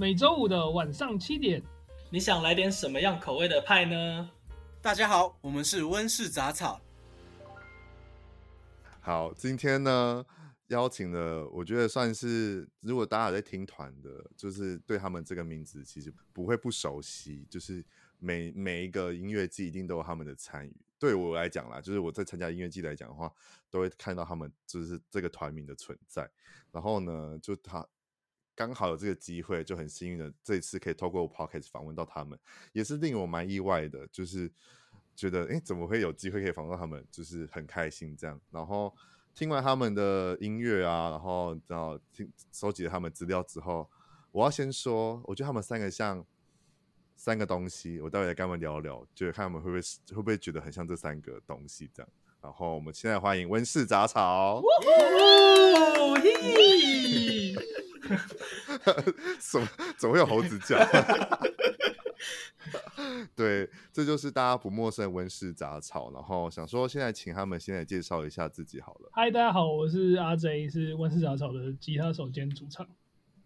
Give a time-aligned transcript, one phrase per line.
[0.00, 1.60] 每周五的晚上七点，
[2.08, 4.30] 你想来点什么样口味的派呢？
[4.80, 6.80] 大家好，我们是温室杂草。
[9.00, 10.24] 好，今天呢
[10.68, 17.84] 邀请了，我觉得算是，如果大家有在听团的，就是对他们这个名字其实不会不熟悉，就是
[18.20, 20.72] 每每一个音乐季一定都有他们的参与。
[20.96, 23.32] 对我来讲啦，就是我在参加音乐季来讲的话，
[23.68, 26.30] 都会看到他们就是这个团名的存在。
[26.70, 27.84] 然后呢，就他
[28.58, 32.36] 刚好有这个机会，就很幸运的这一次可以透过 Podcast 访问到他们，
[32.72, 34.50] 也是令我蛮意外的，就是
[35.14, 38.40] 觉得哎，怎么会有机会可以访问到他们，就是很开心这样。
[38.50, 38.92] 然后
[39.32, 43.88] 听完他们的音乐啊，然后然后听收集了他们资料之后，
[44.32, 46.26] 我要先说，我觉得他们三个像。
[47.20, 49.82] 三个东西，我待会来跟他们聊聊，就看他们会不会
[50.14, 52.08] 会不会觉得很像这三个东西这样。
[52.40, 54.62] 然后我们现在欢迎温室杂草。
[59.38, 60.78] 怎么怎么会有猴子叫？
[63.34, 66.10] 对，这就是大家不陌生的温室杂草。
[66.12, 69.10] 然后想说，现在请他们先来介绍一下自己好了。
[69.12, 72.86] 嗨，大家好，我是阿 J，是温室杂草的吉他手兼主唱。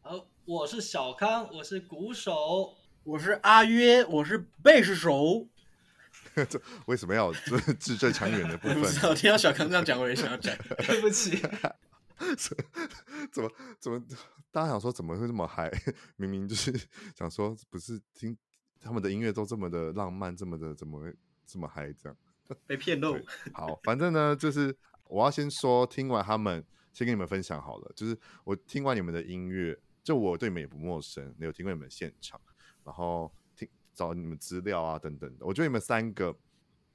[0.00, 2.74] 好，我是小康，我是鼓手。
[3.04, 5.46] 我是阿约，我是贝斯手。
[6.48, 9.10] 这为什么要字字正腔圆的部分？
[9.10, 10.56] 我听到小康这样讲，我也想要讲。
[10.86, 11.36] 对不起，
[13.30, 14.02] 怎么怎么
[14.52, 15.70] 大家想说怎么会这么嗨？
[16.16, 16.70] 明明就是
[17.16, 18.36] 想说，不是听
[18.78, 21.12] 他们的音乐都这么的浪漫，这么的怎么会
[21.46, 21.92] 这么嗨？
[21.94, 22.16] 这样
[22.66, 23.18] 被骗漏。
[23.54, 24.76] 好，反正呢，就是
[25.08, 27.92] 我要先说，听完他们，先跟你们分享好了。
[27.96, 32.40] 就是我听完你们的音乐，就我对你们也不陌生，没有听过你们现场。
[32.84, 36.36] 然后听找你们资料啊等等的，我觉得你们三个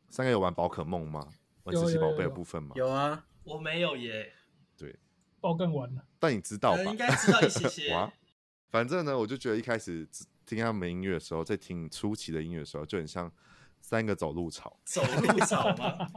[0.10, 1.28] 三个有玩宝可梦吗？
[1.64, 2.76] 玩神奇宝贝的部分吗？
[2.76, 4.32] 有啊，我没有耶。
[4.78, 4.96] 对，
[5.40, 6.06] 宝更晚了。
[6.20, 6.84] 但你知道吧？
[6.84, 7.94] 应该知道一些些。
[7.96, 8.12] 哇，
[8.70, 10.08] 反正呢，我就觉得一开始
[10.46, 13.32] 听他们音乐的时候，在听初期的音乐的时候，就很像
[13.82, 14.80] 三个走路草。
[14.86, 16.12] 走路草吗？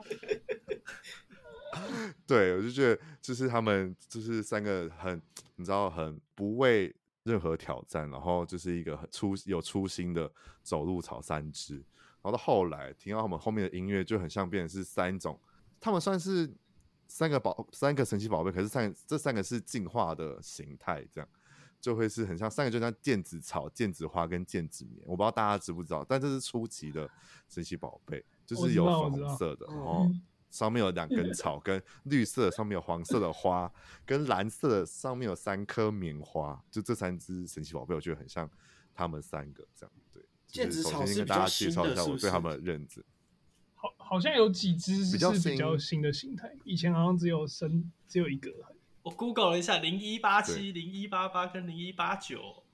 [2.27, 5.21] 对，我就觉得就是他们就是三个很
[5.57, 6.95] 你知道很不畏。
[7.23, 10.29] 任何挑战，然后就是一个很初有初心的
[10.63, 15.39] 走路草三只，然后到后来听到他们后面的音乐，就很像变成是三种，
[15.79, 16.51] 他们算是
[17.11, 21.29] 三个宝三个神奇宝贝，可是三这三个是进化的形态，这样
[21.81, 27.11] 就会是很像三个，就像剑子草、剑子花跟剑子棉，我不知道大家知不知道，但这是初级的
[27.49, 30.09] 神奇宝贝，就是有粉红色的，然后。
[30.51, 33.73] 上面有两根草，跟绿色上面有黄色的花，
[34.05, 38.51] 跟蓝色的上面有三颗棉花，就这三只神奇宝贝，我觉得很像
[38.93, 39.93] 他们三个这样。
[40.13, 43.01] 对，就是首先跟大家介绍一下我对他们的认知。
[43.01, 43.07] 好，
[44.11, 45.19] 好像有几只是比
[45.57, 48.51] 较新的形态，以前好像只有生只有一个。
[49.03, 52.65] 我 Google 了一下，零一八七、零一八八跟零一八九，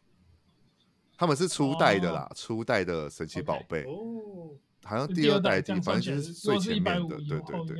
[1.18, 3.82] 他们是初代的啦，初代的神奇宝贝。
[3.82, 4.56] 哦。
[4.82, 7.76] 好像第二代，第反正就是最前面的，对对对，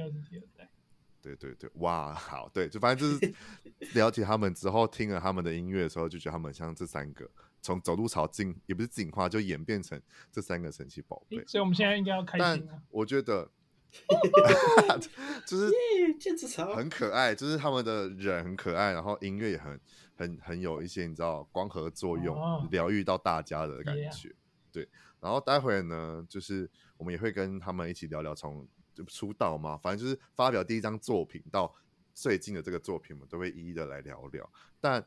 [1.35, 3.35] 对对对，哇，好，对，就反正就是
[3.99, 7.29] 了解他们之后，听了他们的音乐的时候，就觉得他们像这三个
[7.61, 10.01] 从走路草进，也不是进化，就演变成
[10.31, 11.43] 这三个神奇宝贝。
[11.47, 12.67] 所以我们现在应该要开心。
[12.69, 13.51] 但我觉得，
[15.47, 19.81] 就是很可爱，就是他们的人很可爱，然后音乐也很
[20.15, 24.33] 很很有一些你知道光合作用，疗愈到大家的感觉，
[24.71, 24.89] 对。
[25.19, 31.75] 然后待会呢，就是我们也会跟他们一起聊聊从就出道嘛，反正就是发表第一张作品到
[32.15, 34.51] 最近的这个作品，我们都会一一的来聊聊。
[34.81, 35.05] 但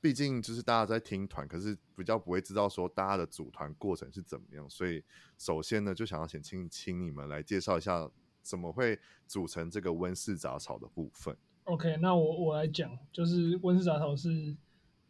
[0.00, 5.02] 毕竟就是大家在听团，可是比较不会知道说大家的组团过程是怎么样，所以
[5.38, 8.08] 首先呢，就想要先请请你们来介绍一下
[8.42, 11.36] 怎么会组成这个温室杂草的部分。
[11.64, 14.56] OK，那我我来讲，就是温室杂草是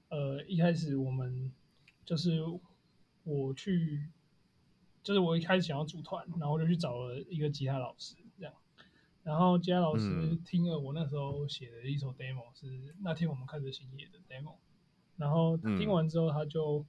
[0.08, 1.52] 呃一开始我们
[2.04, 2.40] 就是
[3.24, 4.08] 我去。
[5.06, 8.52] 就是我一开始想要组团，然后我就去找了一个吉他老师，这样，
[9.22, 14.54] 然后吉他老师听了我那时候写的一首 demo，是那天我们看着星野的 demo，
[15.16, 16.84] 然后听完之后他就，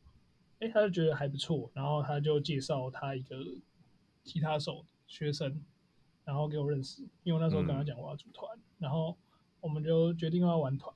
[0.58, 3.38] 哎、嗯，他就觉得还不错，然后他就介绍他一个
[4.24, 5.62] 吉他手学生，
[6.26, 9.16] 然后给我认识，因为我那时候跟他讲我要组团，然后
[9.62, 10.92] 我们就决定要玩团，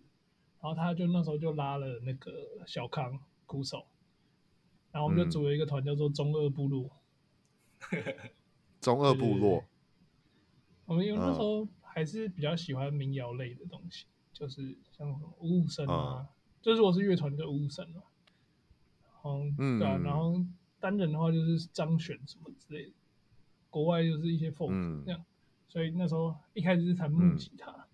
[0.60, 3.86] 然后他就那时候就拉了那个小康鼓手，
[4.92, 6.90] 然后我们就组了一个团叫做中二部落。
[8.80, 9.64] 中二部落，
[10.86, 16.28] 我们因为那时候还是比较喜欢民谣类的东西，嗯、就是像什么五五声啊，嗯、
[16.62, 18.02] 就是如果是乐团就五五声嘛，
[19.04, 20.44] 然后嗯，对啊，然后
[20.80, 22.94] 单人的话就是张悬什么之类的，
[23.70, 24.70] 国外就是一些 folk
[25.06, 25.26] 这样，嗯、
[25.68, 27.88] 所以那时候一开始是弹木吉他，嗯、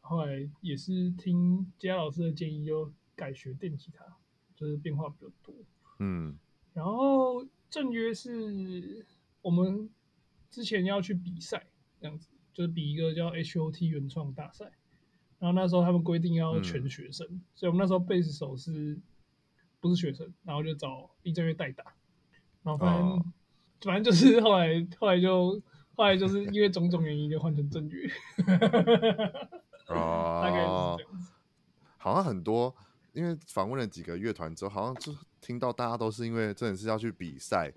[0.00, 4.04] 后来也是听佳老师的建议，就改学电吉他，
[4.56, 5.54] 就是变化比较多。
[6.00, 6.36] 嗯，
[6.74, 9.06] 然后正约是
[9.42, 9.90] 我们
[10.50, 11.66] 之前要去比赛，
[12.00, 14.72] 这样子就是比一个叫 HOT 原创大赛。
[15.38, 18.96] 然后那时候他们规定要全学生，嗯、所以我们那时候贝斯手是
[19.80, 21.82] 不是学生，然后就找李正月代打。
[22.62, 23.24] 然后反正、哦、
[23.80, 25.60] 反正就是后来后来就
[25.96, 28.08] 后来就是因为种种原因就换成正月。
[29.88, 31.32] 哦， 大概是这样子。
[31.98, 32.72] 好像很多，
[33.12, 37.72] 因为访问了几个乐团之后，好像就听到大家都是因为真的是要去比赛，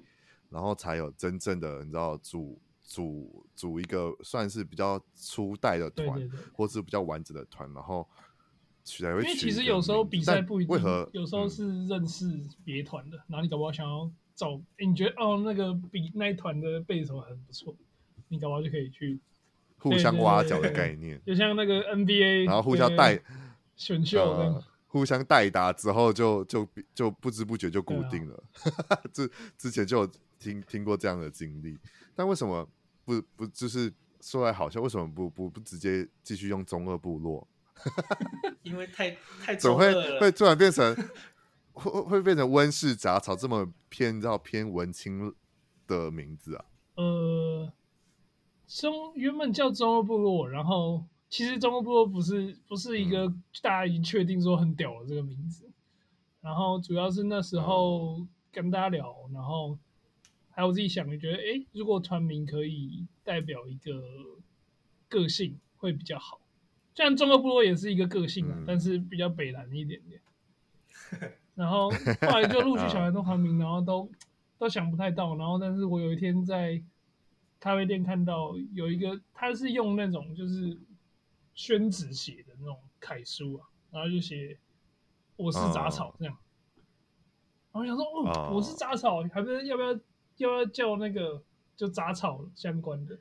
[0.50, 2.60] 然后才有真正的你知道组。
[2.88, 8.08] 组组一个算是比较初代的团，或是比较完整的团，然后
[8.84, 9.28] 取来会取。
[9.28, 17.76] 因为其实有时候比赛不一定，为何有时候是认识别团的，嗯、然后你搞不好想要找，欸、你觉得哦那个比那一团的贝斯手很不错，
[18.28, 19.20] 你搞不好就可以去
[19.80, 23.20] 互相挖角的概念，就像那个 NBA，然后互相带
[23.76, 28.44] 选秀、呃，互相代打之后就就就不知不觉就固定了。
[29.12, 31.78] 这、啊、之前就有听听过这样的经历。
[32.16, 32.68] 但为什么
[33.04, 34.82] 不不就是说来好笑？
[34.82, 37.48] 为什么不不不直接继续用中二部落？
[38.64, 39.12] 因为太
[39.44, 40.96] 太总会会突然变成
[41.74, 45.36] 会会变成温室杂草这么偏到偏文青
[45.86, 46.66] 的名字啊？
[46.96, 47.72] 呃，
[48.66, 53.28] 中原本叫中二部落，然后其实中二部落不是不是一个
[53.62, 55.74] 大家已经确定说很屌的这个名字，嗯、
[56.42, 59.78] 然后主要是那时候跟大家聊，然后。
[60.56, 64.02] 还有我自己想，就觉得，哎、欸，如果团名可以代表一个
[65.10, 66.40] 个性，会比较好。
[66.94, 70.22] 虽然中二部落也是一个个性啊，嗯、但是比较北蓝一点点。
[71.56, 74.10] 然后后来就陆续想很多团名，然后都
[74.58, 75.36] 都想不太到。
[75.36, 76.82] 然后，但是我有一天在
[77.60, 80.80] 咖啡店看到有一个，他是用那种就是
[81.54, 84.58] 宣纸写的那种楷书啊，然后就写
[85.36, 86.34] “我是杂草”这样。
[87.74, 90.00] 哦、然后想说，哦，哦我是杂草，还不是要不要？
[90.38, 91.42] 又要叫那个
[91.76, 93.18] 就杂草相关的，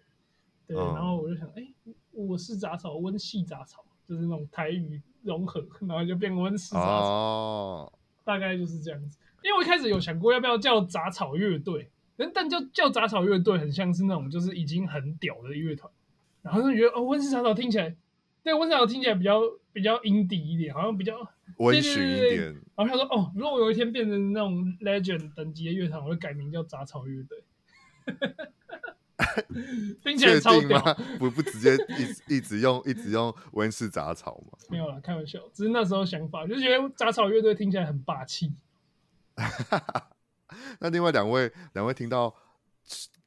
[0.67, 7.93] 对，嗯、然后我就想，哎、欸，我是杂草，温系杂草，就是那种台语融合，然后就变温室杂草，哦、
[8.25, 9.19] 大概就是这样子。
[9.43, 15.93] 因为我一开始有想过要不要叫杂草乐队，但但叫叫杂草乐队很像是那种就是已经很屌的乐团，
[16.43, 17.95] 然后就觉得哦，温室杂草听起来，
[18.43, 19.41] 对，温室杂草听起来比较
[19.75, 21.15] 比较 indie 一点，好像比较
[21.59, 22.55] 温驯一点。
[22.77, 27.45] 然后他说：“哦，如果我有一天变成那种 legend 等级的乐团，我会改名叫杂草乐队。
[30.03, 30.95] ”听起来超屌吗？
[31.19, 31.77] 不 不，直接
[32.29, 34.59] 一一直用一直用温室杂草吗？
[34.71, 38.53] 没有啦，开玩笑，只是那时候想法，就是觉得杂草乐队听起来很霸气。
[40.79, 42.35] 那另外两位两位听到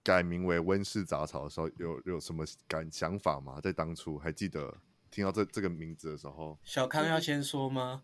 [0.03, 3.59] 改名为温室杂草的时候，有有什么感想法吗？
[3.61, 4.73] 在当初还记得
[5.11, 8.03] 听到这这个名字的时候，小康要先说吗？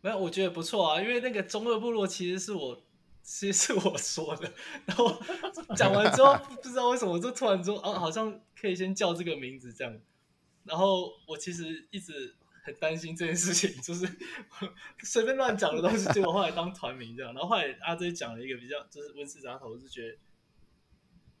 [0.00, 2.80] 没有，我觉得不错啊，因为那个中二部落其实是我，
[3.22, 4.52] 其实是我说的。
[4.86, 5.20] 然后
[5.76, 10.00] 讲完之后，不知道为什么就突然说，哦，好像可以先叫这个名字这样。
[10.64, 14.06] 然后我其实一直很担心这件事情，就是
[15.02, 17.34] 随便乱讲的东西，结果后来当团名这样。
[17.34, 20.18] 然后后来阿 J 讲了一个比较，就是温室杂头，我是觉得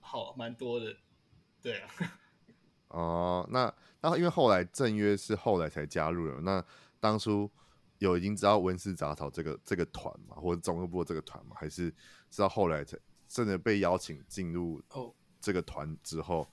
[0.00, 0.96] 好蛮多的，
[1.62, 1.88] 对啊。
[2.88, 6.64] 哦，那那因为后来正约是后来才加入的，那
[7.00, 7.50] 当初。
[8.00, 11.90] 有已经知道温室杂草这个这个团嘛，或者中二部这个团嘛，还是
[12.30, 12.96] 直到后来才
[13.26, 16.48] 真的被邀请进入哦这个团之后，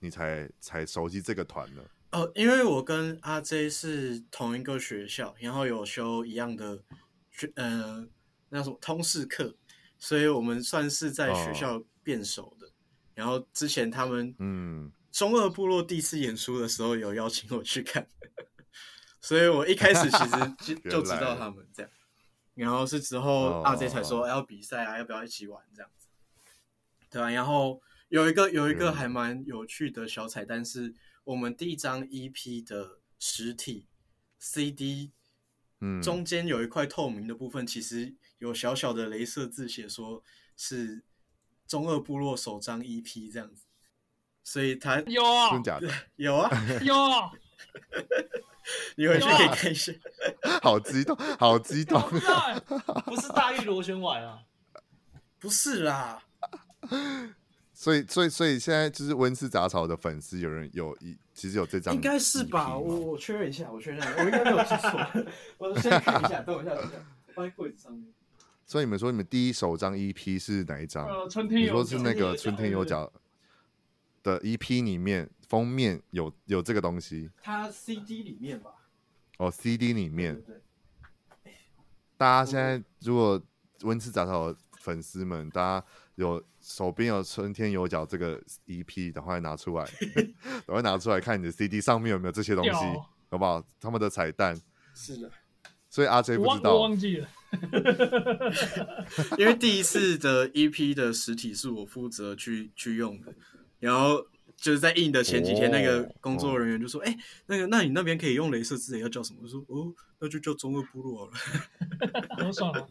[0.00, 1.82] 你才才熟悉这个团呢？
[2.12, 6.82] 哦，因为我跟阿 J 是同一个学校，然后有修一样的
[7.30, 8.06] 学呃
[8.50, 9.56] 那什么通识课，
[9.98, 12.66] 所以我们算是在学校变熟的。
[12.66, 12.70] 哦、
[13.14, 18.08] 然后之前他们嗯中二部落第一次演出的时候，有邀请我去看。
[19.20, 21.90] 所以我一开始其实 就就知道他们这样，
[22.54, 26.06] 然后是之后阿 J 才说要比赛啊，要不要一起玩这样子，
[27.10, 33.86] 对啊，然后有一个有一个还蛮有趣的小彩蛋是，我们第一张 EP 的实体
[34.38, 35.10] CD，
[35.80, 40.24] 嗯，中间有一块透明的部分，其实有小小的镭射字写说
[40.56, 41.04] 是
[41.66, 43.64] 中二部落首张 EP 这样子，
[44.42, 46.50] 所以他有真假的 有啊
[46.82, 46.94] 有。
[48.96, 49.92] 你回去可以看一下，
[50.62, 52.00] 好激动，好激动！
[53.04, 54.38] 不是大玉螺旋丸啊，
[55.40, 56.22] 不是啦。
[57.74, 62.78] 所以，所以，所以现在就是温室杂草的粉丝，有人有一，其实有这张，应该是吧？
[62.78, 65.24] 我我确认一下，我确认一下，我应该没有记错。
[65.58, 66.94] 我先看一下，等我一下，等一下，
[67.34, 68.06] 放在柜子上面。
[68.66, 71.08] 所以你们说，你们第一首张 EP 是哪一张？
[71.08, 73.12] 呃，春天有，你说是那个春天有脚
[74.22, 75.28] 的 EP 里面。
[75.50, 78.70] 封面有有这个东西，它 CD 里面吧？
[79.38, 80.62] 哦，CD 里面，对对
[81.42, 81.52] 对，
[82.16, 83.42] 大家现在如果
[83.80, 85.84] 温室杂草的粉丝们，大家
[86.14, 89.84] 有手边有春天有脚这个 EP 的话，拿出来，
[90.64, 92.70] 赶快拿出来看你的 CD 上面有没有这些东西，
[93.28, 93.60] 好不好？
[93.80, 94.56] 他们的彩蛋。
[94.94, 95.28] 是的，
[95.88, 97.28] 所以阿 J 不知道，我忘记了，
[99.36, 103.34] 因为第一次的 EP 的实体是我负责去去用的，
[103.80, 104.24] 然后。
[104.62, 111.32] 就是在印的前几天，那个工作人员就说：“哎、哦欸，那个，那你那边可以用镭射字，要叫什么？”我说：“哦，那就叫中二部落了。”
[112.36, 112.86] 好爽啊！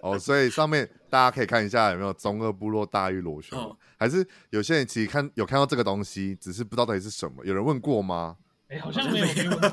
[0.00, 7.44] 哦，所以上面大家可以看一下有没有中二部落大玉螺旋，哦、还是有些人其实看有看到这个东西，只是不知道到底是什么。
[7.44, 8.38] 有人问过吗？
[8.68, 9.26] 哎、欸，好像没有，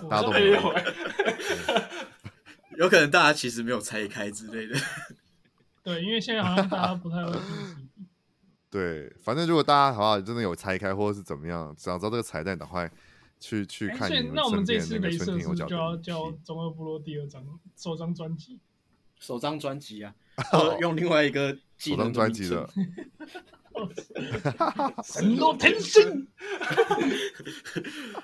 [0.09, 0.73] 大家都没有。
[2.75, 4.77] 有可能大家其实没有拆开之类的。
[5.81, 7.39] 对，因为现在好像大家不太会。
[8.69, 12.91] 对，反正如果大家好好真的有拆开或者是怎么样，想知道这个彩蛋，赶快
[13.39, 17.43] 去去看你们那我们这次的镭射就要叫中二部落第二张
[17.75, 18.59] 首张专辑，
[19.19, 20.13] 首张专辑啊，
[20.51, 22.69] 哦、用另外一个首张专辑的。
[25.03, 26.27] 神诺天心，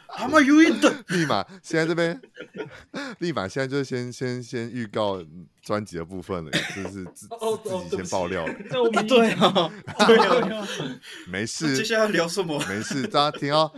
[0.08, 2.20] 阿妈有一顿，立马现在这边，
[3.20, 5.24] 立马现在就先先先预告
[5.62, 7.28] 专辑的部分了，就是自
[7.90, 8.54] 自己先爆料了。
[9.08, 9.72] 对啊，
[10.08, 10.68] 对啊，
[11.28, 11.76] 没事。
[11.76, 12.58] 接下来要聊什么？
[12.68, 13.74] 没事，大家听到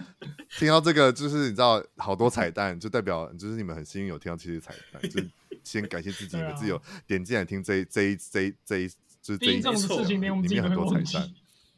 [0.58, 5.22] 听到这个，就是你知道好多彩蛋，就代表就是你们很幸运有听到这些彩蛋，就
[5.64, 8.88] 先感谢自己，你们自己有点进来听这这一这一这一
[9.22, 11.30] 就是这一这里面很多彩蛋。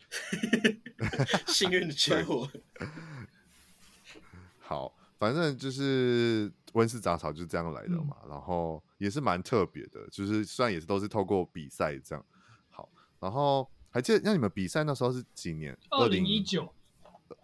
[1.48, 2.50] 幸运的缺货。
[4.60, 12.26] 好，反正就是温室杂草就是这样来的嘛，嗯、然后也是蛮特别的，就是虽然也是都是透过比赛这样。
[12.70, 15.78] 好，然后还记得那你们比赛那时候是几年？
[15.92, 16.74] 二零一九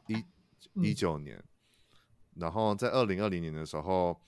[0.08, 0.24] 一
[0.82, 1.41] 一九年。
[2.36, 4.20] 然后在二零二零年的时候，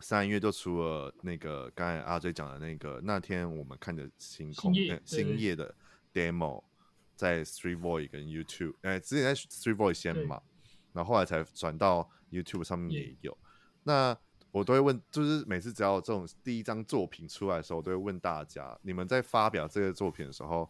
[0.00, 5.72] 三月就出了那个刚才阿 J 讲的那个那天我们看的星空星夜的
[6.12, 6.64] demo。
[7.14, 10.42] 在 Street Voice 跟 YouTube，哎，之前在 Street Voice 先嘛，
[10.92, 13.36] 然后后来才转到 YouTube 上面也有。
[13.84, 14.16] 那
[14.50, 20.68] 我都会问，就是每次只要这种第一张作品出来的时候，我都会问大家，你们在发表这个作品的时候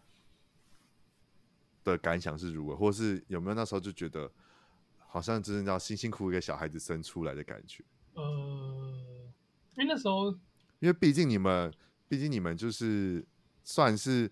[1.83, 4.31] 的感想是如何，或是有没有那时候就觉得
[4.99, 7.83] 好像真的要辛辛苦苦一个小孩子生出来的感觉？
[8.15, 8.23] 呃，
[9.77, 10.31] 因为那时候，
[10.81, 11.73] 因为毕竟你们，
[12.09, 13.27] 毕竟你们就是
[13.63, 14.31] 算是。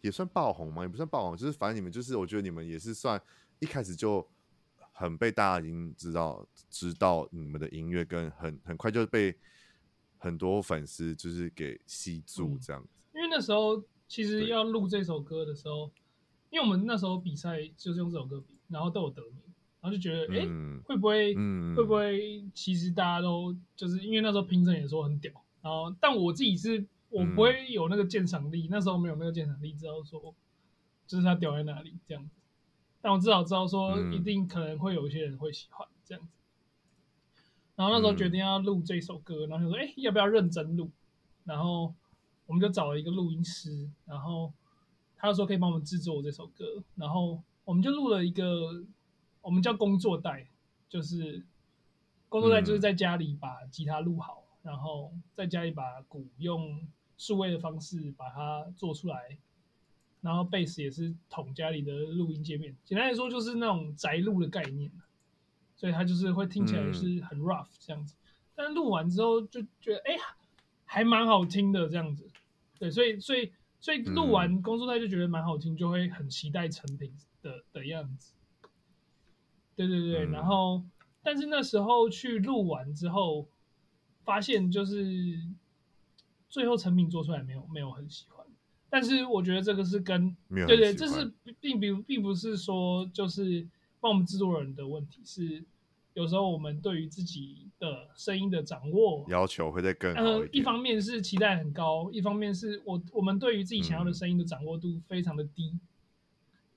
[0.00, 0.82] 也算爆红吗？
[0.82, 3.20] 也不算爆红，就是反正你们就是，我觉得你们也是算
[3.58, 4.26] 一开始就
[4.92, 9.34] 很被大家已经知道，知道你们的音乐，跟很很快就被
[10.16, 12.88] 很多粉丝就是给吸住这样子。
[13.12, 15.90] 嗯，因为那时候其实要录这首歌的时候，
[16.50, 19.42] 因为我们那时候比赛就是用这首歌比，然后都有得名，
[19.80, 26.84] 然后就觉得哎，嗯，会不会，嗯，会不会其实大家都就是因为那时候评审也说很屌，然后但我自己是。
[27.10, 30.34] 我不会有那个鉴赏力，嗯、那时候没有那个鉴赏力，知道说
[31.06, 32.30] 就是他屌在哪里这样子。
[33.00, 36.28] 但我至少知道说，一定可能会有一些人会喜欢这样子。
[37.76, 40.90] 然后那时候决定要录这首歌，然后就说：“哎、欸，要不要认真录？”
[41.44, 41.94] 然后
[42.44, 44.52] 我们就找了一个录音师，然后
[45.16, 48.84] 他说可以帮我们制作这首歌，然后我们就录了一个，
[49.40, 50.46] 我们叫工作带，
[50.88, 51.42] 就是
[52.28, 56.86] 工作带就是在家里把吉他录好，然后在家里把鼓用。
[57.18, 59.36] 数位的方式把它做出来，
[60.20, 62.74] 然后贝斯也是捅家里的录音界面。
[62.84, 64.88] 简单来说，就是那种宅录的概念，
[65.74, 68.14] 所以它就是会听起来是很 rough 这样子。
[68.14, 70.20] 嗯、但录完之后就觉得，哎、欸，
[70.84, 72.30] 还蛮好听的这样子。
[72.78, 78.32] 对，所以所以所以录完工作带就觉得蛮好听，就会很期待成品的的样子。
[79.74, 80.84] 对对对，嗯、然后
[81.22, 83.48] 但是那时候去录完之后，
[84.24, 85.42] 发现就是。
[86.48, 88.46] 最后成品做出来没有没有很喜欢，
[88.88, 93.66] 但是我觉得这个是跟对对，这是并并并不是说就是
[94.00, 95.62] 帮我们制作人的问题，是
[96.14, 100.38] 有时候我们对于自己的声音的掌握要求会再更好一点。
[100.38, 105.70] 呃，一方面是期待很高，一方面是我我们对于自己想要的声音的掌握度非常的低。
[105.74, 105.80] 嗯、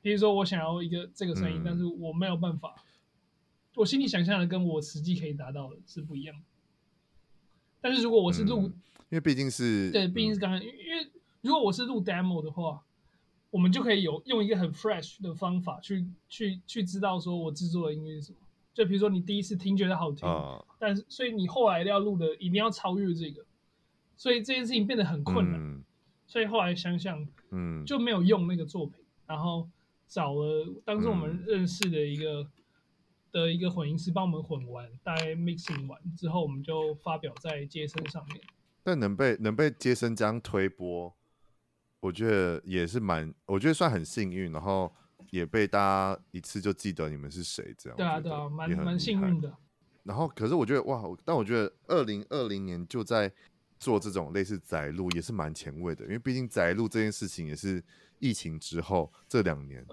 [0.01, 2.75] 比如说我想要一个这个声音，嗯、但是我没有办法，
[3.75, 6.43] 我心里想象的跟我实际可以达到的是不一样的。
[7.79, 8.73] 但是如果我是录、嗯
[9.11, 12.81] 因为毕竟是对，毕竟是刚刚，嗯、因为如果我是录 demo 的话，
[13.49, 18.37] 我们就可以有用一个很 fresh 的方法去去去知道说我制作的音乐是什么。
[18.73, 23.43] 就比如说你第一次听觉得好听，啊、但是所以你后来要录的一定要超越这个，
[24.15, 25.59] 所以这件事情变得很困难。
[25.59, 25.83] 嗯、
[26.25, 29.67] 所以后来想想，嗯，就没有用那个作品，然后
[30.07, 32.47] 找了当时我们认识的一个、嗯、
[33.33, 38.39] 的一个混音师帮我们混完，大概 mixing 完之后，我们就发表在街声上面。
[38.83, 41.13] 但能被能被接生这样推波，
[41.99, 44.93] 我觉得也是蛮，我觉得算很幸运，然后
[45.29, 47.97] 也被大家一次就记得你们是谁，这样。
[47.97, 49.55] 对啊，对啊，蛮蛮幸运的。
[50.03, 53.31] 然后，可是我觉得哇，但我觉得二零二零年就在
[53.77, 57.83] 做这种类似宅录，也是蛮前卫的，因为毕竟宅录这件事情也是
[58.17, 59.85] 疫情之后这两年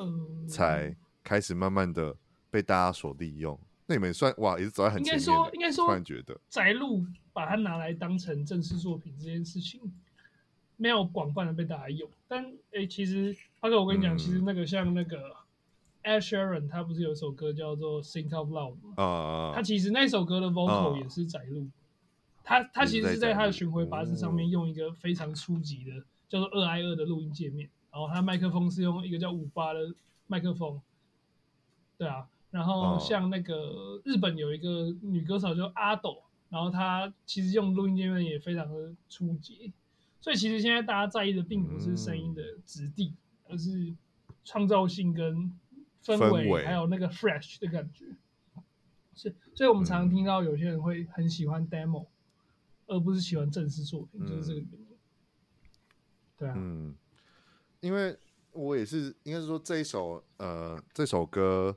[0.48, 2.16] 才开始慢慢的
[2.50, 3.60] 被大家所利用。
[3.90, 5.20] 那你们算哇，也是走在很前面。
[5.20, 9.80] 应该说，应该说，突然觉得宅路把它拿来当成正式作品这件事情，
[10.76, 12.06] 没有广泛的被大家用。
[12.28, 15.34] 但哎，其实阿哥，我跟你讲，嗯、其实那个像那个
[16.02, 19.02] Ed Sheeran 他不是有一首歌叫做《Think Out Loud》吗？
[19.02, 21.62] 啊，他其实那首歌的 vocal 也是宅录。
[21.62, 29.94] 啊、他他其实是在他的巡回巴士上面用一个非常初级的叫做二 i 二的录音界面，然后他麦克风是用一个叫五八的
[30.26, 30.78] 麦克风。
[31.96, 32.28] 对啊。
[32.50, 39.70] 然后像那个日本有一个女歌手叫阿斗，然后她其实用录音界面也非常的初级，
[40.18, 43.14] 所以其实现在大家在意的并不是声音的质地，
[43.48, 43.94] 而是
[44.44, 45.52] 创造性跟
[46.02, 48.06] 氛围，还有那个 fresh 的感觉。
[49.14, 52.06] 是，所以我们常常听到有些人会很喜欢 demo，
[52.86, 54.86] 而不是喜欢正式作品，就是这个原因。
[56.38, 56.94] 对啊，嗯，
[57.80, 58.16] 因为
[58.52, 61.76] 我也是，应该是说这一首呃这首歌。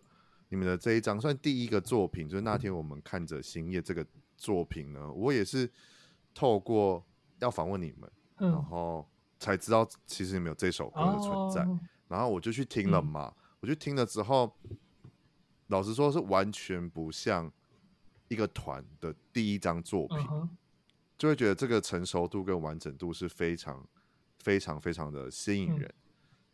[0.51, 4.05] 你们的这一张算第一个作品，就是那天我们看着星夜这个
[4.35, 5.67] 作品呢，我也是
[6.33, 7.01] 透过
[7.39, 11.79] 要访问你们，嗯、然后才知道其实你们有这首歌的存在，哦、
[12.09, 14.53] 然后我就去听了嘛，嗯、我就听了之后，
[15.67, 17.49] 老实说是完全不像
[18.27, 20.49] 一个团的第一张作品，嗯、
[21.17, 23.87] 就会觉得这个成熟度跟完整度是非常
[24.39, 25.89] 非常非常的吸引人。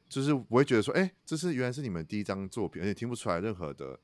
[0.07, 3.99] 嗯就是我会觉得说，哎、欸，这是原来是你们第一张作品，而且听不出来任何的，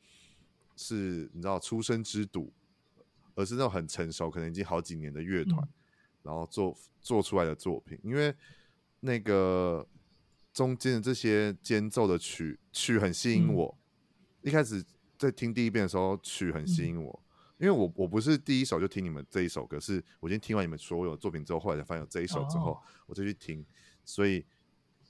[0.75, 2.50] 是你知道出生之犊，
[3.36, 5.74] 而是那种很成熟，可能已经好几年的乐团，嗯、
[6.24, 7.98] 然后做做出来的作品。
[8.03, 8.36] 因为
[9.00, 9.88] 那个
[10.51, 13.78] 中间的这些间奏的曲曲很吸引我，
[14.41, 14.84] 嗯、一开始
[15.17, 17.17] 在听第一遍的时候，曲很吸引我，
[17.60, 23.65] 嗯、因为我我不是第一首就听你们这一首歌，是我先听完你们所有的作品之后，后来才发现有这一首之后，哦、我再去听，
[24.04, 24.45] 所以。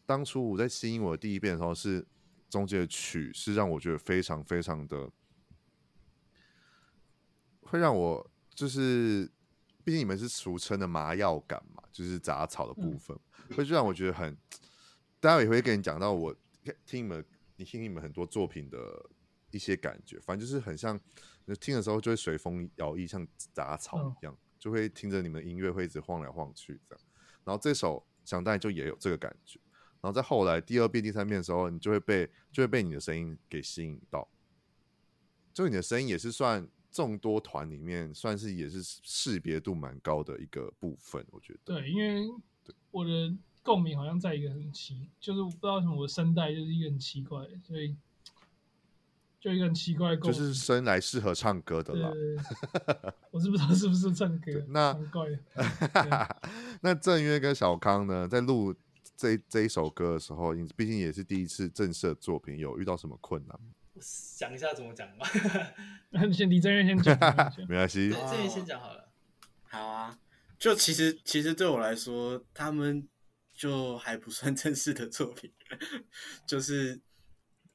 [0.05, 2.05] 当初我在吸引我的第一遍的时候，是
[2.49, 5.09] 中间的曲是让我觉得非常非常的，
[7.61, 9.31] 会让我就是，
[9.83, 13.17] 毕竟你们是俗称的麻药感嘛，就是杂草的部分，
[13.49, 14.37] 嗯、会让我觉得很，
[15.19, 16.35] 待会也会跟你讲到我
[16.85, 19.09] 听你们，你听你们很多作品的
[19.51, 20.99] 一些感觉，反正就是很像，
[21.59, 27.03] 听的时候就会随风摇曳，像杂草一样，嗯、就会听着你们的音乐会一直晃来晃去这样，
[27.45, 29.59] 然后这首想当然就也有这个感觉。
[30.03, 34.27] 然后在后来第二遍、第三遍的时候，你就会被就会被你的声音给吸引到，
[35.53, 41.59] 就你的声音也是算众多团里面算是也是识别度蛮高的一个部分，我觉得。
[41.63, 42.29] 对，因为
[42.91, 47.95] 我的共鸣好像在一个很奇，就是我不知道为什么我的声带就是一个很奇怪，所以
[49.39, 52.11] 就一个很奇怪的共鸣，就是生来适合唱歌的啦。
[53.31, 55.29] 我是不知道是不是唱歌，那怪。
[56.83, 58.75] 那郑约跟小康呢，在录。
[59.15, 63.59] 这这一首歌的时候，你毕竟也是第一次正式的作品，有遇到什么困难？
[63.93, 65.27] 我想一下怎么讲吧。
[66.09, 67.17] 那你先，李正月 先讲，
[67.69, 68.09] 没关系。
[68.09, 69.11] 正月先讲好了。
[69.63, 70.19] 好啊，
[70.57, 73.07] 就其实其实对我来说，他们
[73.53, 75.51] 就还不算正式的作品，
[76.47, 76.99] 就是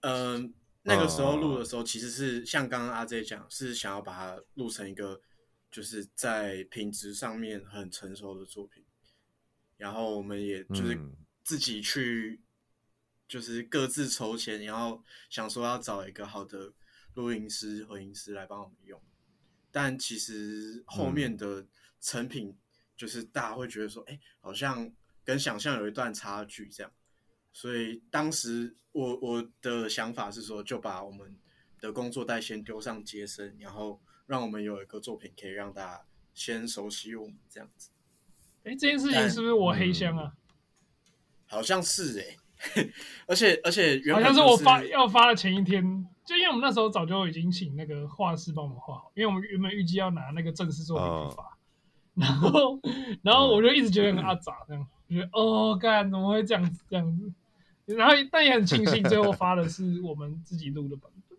[0.00, 0.50] 嗯、呃，
[0.82, 5.20] 那个时候录的时候，其实是像刚刚阿 J 讲，是想要把它录成一个，
[5.70, 8.84] 就是在品质上面很成熟的作品。
[9.76, 10.98] 然后我们也就是
[11.48, 12.42] 自己去，
[13.26, 16.74] 就是各自筹钱，然后想说要找一个好的
[17.14, 19.00] 录音师、混音师来帮我们用。
[19.70, 21.66] 但其实后面的
[22.02, 22.54] 成品，
[22.94, 24.92] 就是大家会觉得说，哎，好像
[25.24, 26.92] 跟想象有一段差距这样。
[27.50, 31.34] 所以当时我我的想法是说，就把我们
[31.80, 37.88] 的工作带先丢上街声，然后让我们有一个作品可以让大家先熟悉我们这样子。
[38.64, 40.34] 哎，这件事情是不是我黑箱啊？
[41.50, 42.24] 嗯、好像是哎、
[42.74, 42.90] 欸，
[43.26, 45.82] 而且而且原本、就是、好像是我发要发的前一天，
[46.24, 51.48] 就因为我们那时候早就已经请那个画师帮我们画好，因为我们原本预计要拿那个正式作品去发，哦、
[52.14, 52.80] 然后
[53.22, 57.32] 然后我就一直觉得很阿杂这样，嗯、觉得哦，干怎么会这样子这样子？
[57.96, 61.38] 然后但也很庆幸最后发的是我们自己录的版本，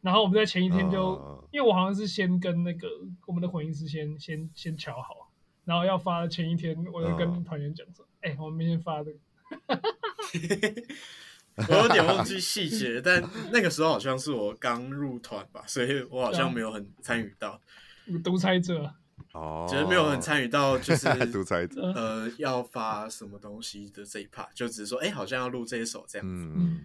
[0.00, 2.88] 然后我们在前一天就，哦、因为我好像是先跟那个
[3.26, 5.30] 我们的混音师先先先瞧好。
[5.66, 9.10] 然后要发的前一天，我就跟团员讲说：“哎、哦欸，我们明天发的。”
[11.68, 17.60] 我有点忘记细节， 但那个时候好像是我刚入团吧，所以我好像没有很参与到。
[18.22, 18.92] 独裁者。
[19.32, 26.52] 哦，就是没有很参与到就是 独裁者呃要发什么东西的这一 part，就只是说哎、欸，好像要录这一首这样子。
[26.56, 26.84] 嗯，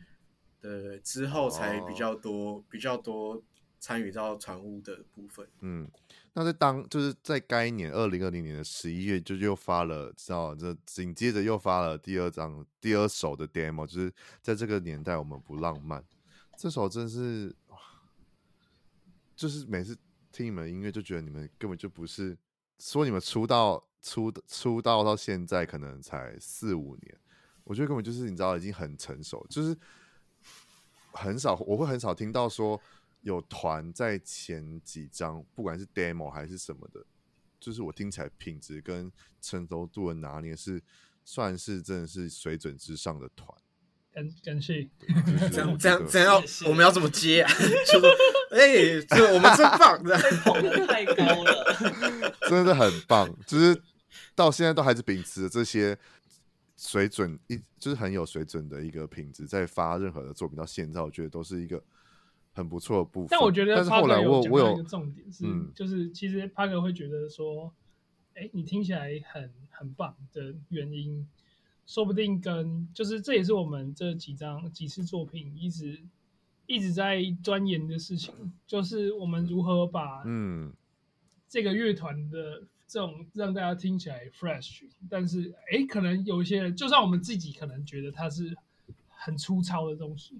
[0.62, 3.41] 对，之后才比较多、哦、比较多
[3.79, 5.47] 参与到传物的部分。
[5.62, 5.88] 嗯，
[6.33, 16.03] 那在当就是在该年二零二零年的十一月，就又发了，知道这紧接着又发了第二张第二首的 demo，就是在这个年代我们不浪漫。
[16.55, 17.53] 这首真是，
[19.35, 19.97] 就是每次
[20.31, 22.37] 听你们音乐就觉得你们根本就不是
[22.77, 27.17] 说你们出道出出道到现在可能才四五年，
[27.63, 29.75] 我觉得根本就是你知道已经很成熟，就是
[31.11, 32.79] 很少我会很少听到说
[33.21, 37.05] 有团在前几张不管是 demo 还是什么的，
[37.60, 40.82] 就是我听起来品质跟成熟度的拿捏是
[41.23, 43.47] 算是真的是水准之上的团。
[44.12, 44.89] 感感谢，
[45.51, 47.51] 这样这样这样要我们要怎么接啊？
[47.86, 48.10] 就说
[48.51, 53.32] 哎、我们真棒，这样捧得太高了， 真的很棒。
[53.45, 53.79] 就是
[54.34, 55.95] 到现在都还是秉持着这些
[56.75, 60.58] 水准，一就是很有水准的一个品质，在发任何的作品。
[60.58, 61.82] 到现在，我觉得都是一个
[62.59, 63.27] 很不错的部分。
[63.31, 67.73] 但我觉得，但是后来我我有一个重点是，嗯、就是其实帕克会觉得说，
[68.35, 71.27] 哎、欸，你听起来很很棒的原因。
[71.85, 75.99] 说不定跟就是这也是我们这几张几次作品一直
[76.67, 78.31] 一直在钻研的事情，
[78.67, 80.71] 就是我们如何把嗯
[81.47, 88.55] 这个乐团的这种让大家听起来 fresh，但是哎，可能有一些人就算我们自己可能觉得它是
[89.09, 90.39] 很粗糙的东西，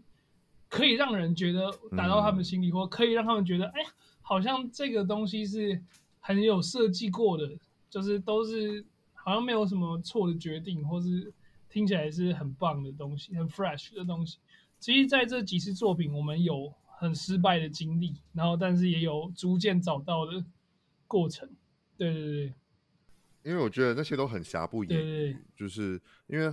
[0.70, 3.82] 可以让人觉得打到他们心里，或可以让他们觉得哎，
[4.22, 5.84] 好像这个东西是
[6.22, 7.58] 很有设计过的，
[7.90, 11.34] 就是都是好像没有什么错的决定，或是。
[11.72, 14.40] 听起来是很棒的东西，很 fresh 的东西。
[14.80, 20.44] 其实，在这几次作品，我们有很失败的经历，然后，但是也有逐渐找到的
[21.06, 21.48] 过程。
[21.96, 22.54] 对对对，
[23.44, 25.00] 因为我觉得那些都很瑕不掩瑜。
[25.00, 26.52] 对对对，就是因为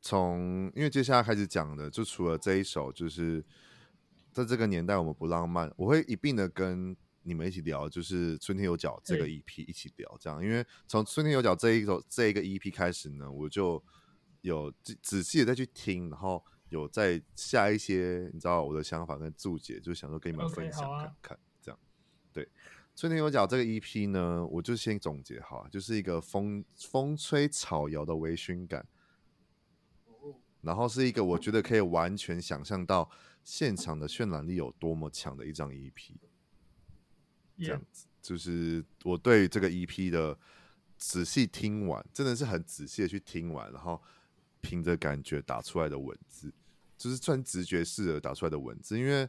[0.00, 3.44] 从因为接下来开始讲的，就除了这一首，就是
[4.32, 10.42] 在这个年代我们不浪漫，我会一并的跟你们一起聊，就是《春天有脚》这个 EP 一起聊，这样。
[10.42, 13.82] 因为从《春天有脚》这一首这一个 EP 开始呢，我就。
[14.42, 21.78] 有仔仔细的再去听，然后有再下一些你知道我的想法跟注解，就想说跟你们分享看看，这样。
[22.32, 22.48] 对，
[22.96, 28.88] 春天有脚这个 EP 呢，我就先总结好，就是一个风风吹草摇的微醺感，
[30.62, 33.10] 然后是一个我觉得可以完全想象到
[33.44, 35.92] 现场的渲染力有多么强的一张 EP，
[37.58, 40.38] 这样子，就是我对这个 EP 的
[40.96, 44.00] 仔细听完，真的是很仔细的去听完，然后。
[44.62, 46.52] 凭着感觉打出来的文字，
[46.98, 48.98] 就是算直觉式的打出来的文字。
[48.98, 49.26] 因为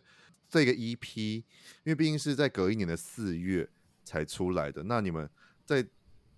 [0.50, 1.46] 这个 EP，因
[1.86, 3.70] 为毕竟是在隔一年的四月
[4.04, 4.84] 才出来的。
[4.84, 5.30] 那你们
[5.66, 5.88] 在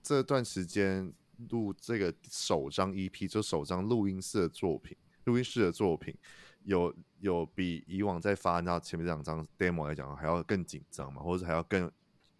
[0.04, 1.12] 这段时间
[1.50, 6.16] 录这个首张 EP，就首张录音室的作品，录音室的作品，
[6.64, 11.22] 有有比以往在发那前面两张 demo 来讲还要更紧张嘛？
[11.22, 11.92] 或者还要更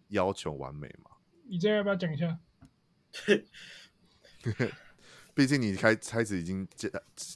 [0.08, 1.10] 要求完美嘛？
[1.46, 2.38] 你这要不要讲一下？
[5.34, 6.66] 毕竟你开开始已经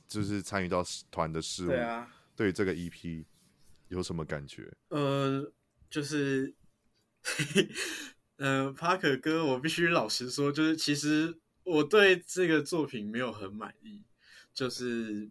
[0.06, 3.24] 就是参与到团的事务，对啊，对这个 EP
[3.88, 4.72] 有什么感觉？
[4.90, 5.52] 呃，
[5.90, 6.54] 就是，
[8.38, 14.02] 嗯、呃，帕克哥，我必须老实说，就是其实我对这个作品没有很满意，
[14.54, 15.28] 就是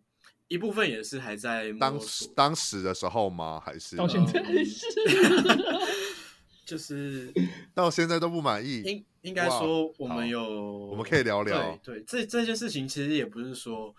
[0.47, 3.59] 一部分也是还在当时当时的时候吗？
[3.59, 4.85] 还是到现在是？
[6.65, 7.33] 就是
[7.73, 8.81] 到现在都不满意。
[8.81, 10.43] 应应该说我们有，
[10.87, 11.77] 我们可以聊聊。
[11.83, 13.95] 对，对，这这件事情其实也不是说，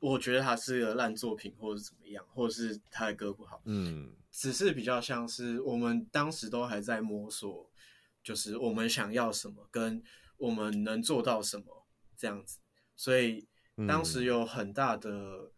[0.00, 3.60] 我觉得它是个烂作品，或者怎么样，或者是他的歌不好。
[3.66, 7.70] 嗯，只是比较像是我们当时都还在摸索，
[8.24, 10.02] 就是我们想要什么，跟
[10.42, 12.58] 我们能做到什么这样子。
[12.96, 13.48] 所以
[13.88, 15.52] 当时有很大的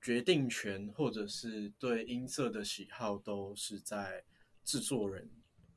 [0.00, 4.24] 决定权，或者是对音色的喜好，都是在
[4.64, 5.30] 制作人。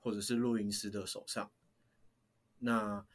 [0.03, 1.51] 或者是录音师的手上，
[2.57, 3.05] 那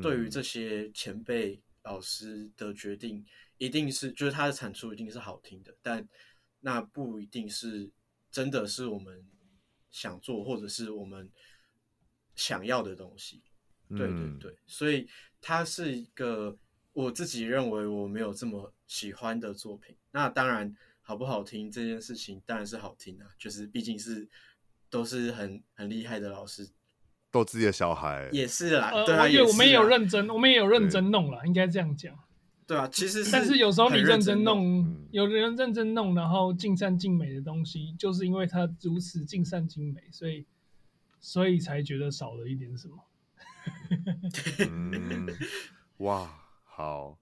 [0.00, 3.22] 对于这些前辈老师的决定，
[3.58, 6.08] 一定是就是他的产出一定是好听的，但
[6.58, 7.92] 那不一定是
[8.30, 9.22] 真的是我们
[9.90, 11.30] 想做或者是我们
[12.34, 13.42] 想要的东西。
[13.96, 15.08] 对对对，所以
[15.40, 16.56] 它是一个
[16.92, 19.94] 我自己认为我没有这么喜欢的作品。
[20.10, 24.28] 那当然好不好听这件事情当然是好听啊，就是毕竟是。
[24.92, 26.68] 都是很很厉害的老师，
[27.30, 28.90] 都自己的小孩也是啦。
[28.92, 32.14] 呃、对啊，我们也有认真，我们也有认真弄了，应该这样讲。
[32.66, 40.44] 对啊，其实是但是有时候你认真弄，嗯、有人认真弄，然后尽善尽美的东西，就是因为他如此尽善尽美，所以
[41.20, 43.02] 所以才觉得少了一点什么。
[44.70, 45.26] 嗯，
[45.98, 47.18] 哇，好，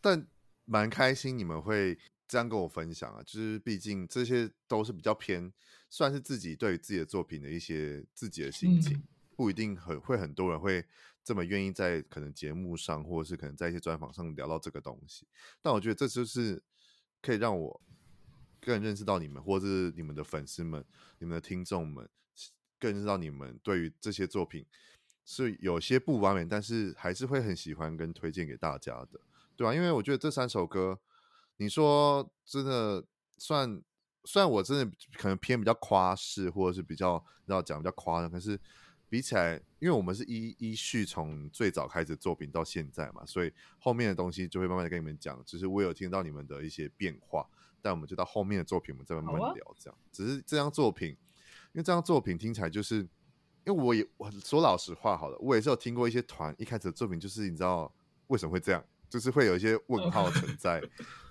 [0.00, 0.26] 但
[0.64, 5.52] 蛮开心你们会这样跟我分享啊，就是毕竟这些都是比较偏，
[5.88, 9.02] 算是自己对于自己的作品的一些自己的心情，嗯、
[9.36, 10.84] 不一定很会很多人会
[11.24, 15.26] 这么愿意在可能节目上，或者是可能在一些专访上聊到这个东西。
[15.60, 16.62] 但我觉得这就是
[17.20, 17.80] 可以让我
[18.60, 20.84] 更认识到你们，或者是你们的粉丝们、
[21.18, 22.08] 你们的听众们。
[22.78, 24.66] 更知道你们对于这些作品
[25.26, 29.20] 是有些不完美，但是还是会很喜欢跟推荐给大家的，
[29.56, 29.74] 对吧？
[29.74, 30.98] 因为我觉得这三首歌，
[31.56, 33.04] 你说真的
[33.36, 33.82] 算，
[34.24, 38.58] 虽然我真的可能偏比较夸饰，或者是比较要讲比较夸张，可是
[39.08, 45.42] 比起来，因为我们是依依序从最早开始作品到现在嘛，所以后面的东西就会慢慢的跟你们讲。
[45.44, 47.44] 只是我有听到你们的一些变化，
[47.82, 49.76] 但我们就到后面的作品，我们再慢慢聊。
[49.78, 51.16] 这样，啊、只是这张作品。
[51.72, 53.06] 因为这张作品听起来就是，
[53.66, 57.92] 因为我也我说老实话好了，我也是有听过一些团一开始的作品，就是你知道
[58.28, 60.80] 为什么会这样，就是会有一些问号存在，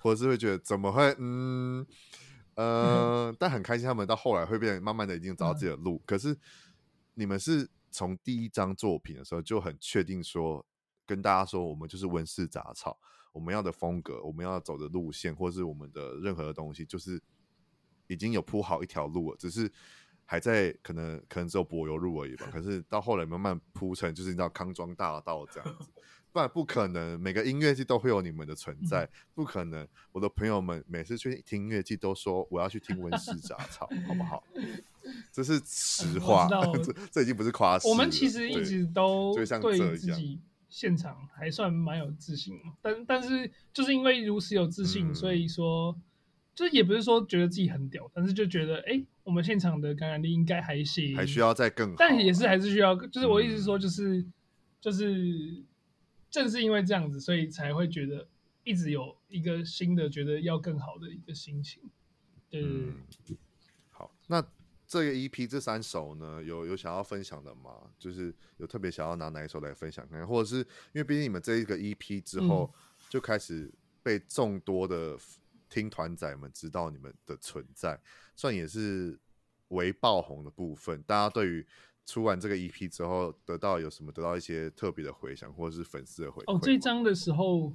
[0.01, 1.87] 或者是会觉得怎么会嗯
[2.55, 6.01] 呃，但很开心他们到后来会变，慢慢的已经找到自己的路。
[6.05, 6.37] 可是
[7.13, 10.65] 你们是从第一张作品的时候就很确定说，
[11.05, 12.99] 跟大家说我们就是温室杂草，
[13.31, 17.21] 我们要的风格，我们要走的路线，或是我们的任何的东西，就是
[18.07, 19.71] 已经有铺好一条路了，只是。
[20.25, 25.89] 还在可能可能只有柏油路而已吧，可是到后来慢慢铺成，就是你知道康庄大道这样子，
[26.31, 29.87] 不然不可能每个音乐季都会有你们的存在，不可能。
[30.11, 34.43] 我的朋友们每次去听音乐季都说我要去听温室杂草，好不好？
[35.31, 37.87] 这是实话，嗯、这这已经不是夸饰。
[37.87, 39.45] 我们其实一直都对
[39.95, 45.95] 自己现场还算蛮有自信，但但是就是因为如此有自信，嗯、所以说。
[46.55, 54.33] 就是也不是说觉得自己很屌，但是就觉得，哎、欸，我们现场的感染力应该还行，还需要再更好，但也是还是需要，就是我意思说，就是、嗯、
[54.79, 55.63] 就是
[56.29, 58.27] 正是因为这样子，所以才会觉得
[58.63, 61.81] 一直有一个新的觉得要更好的一个心情。
[62.51, 62.93] 对，嗯、
[63.89, 64.39] 好，那
[64.85, 67.71] 这个 EP 这三首呢，有有想要分享的吗？
[67.97, 72.71] 就是有特别想要拿哪一首来分享看看，或者是因为毕竟你们这一个 EP 之后
[73.09, 73.71] 就开始
[74.03, 75.17] 被众多的。
[75.69, 77.99] 听团仔们知道你们的存在，
[78.35, 79.19] 算也是
[79.69, 81.01] 微爆红的部分。
[81.03, 81.65] 大家对于
[82.05, 84.11] 出完这个 EP 之后，得到有什么？
[84.11, 86.55] 得到一些特别的回响，或者是粉丝的回馈？
[86.55, 87.73] 哦，这张的时候，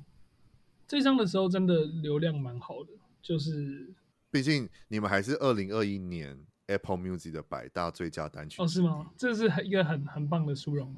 [0.86, 3.92] 这张的时候真的流量蛮好的，就是
[4.30, 8.62] 毕竟你们还是二零二一年 Apple Music 的百大最佳单曲。
[8.62, 9.10] 哦，是吗？
[9.16, 10.96] 这是一个很很棒的殊荣。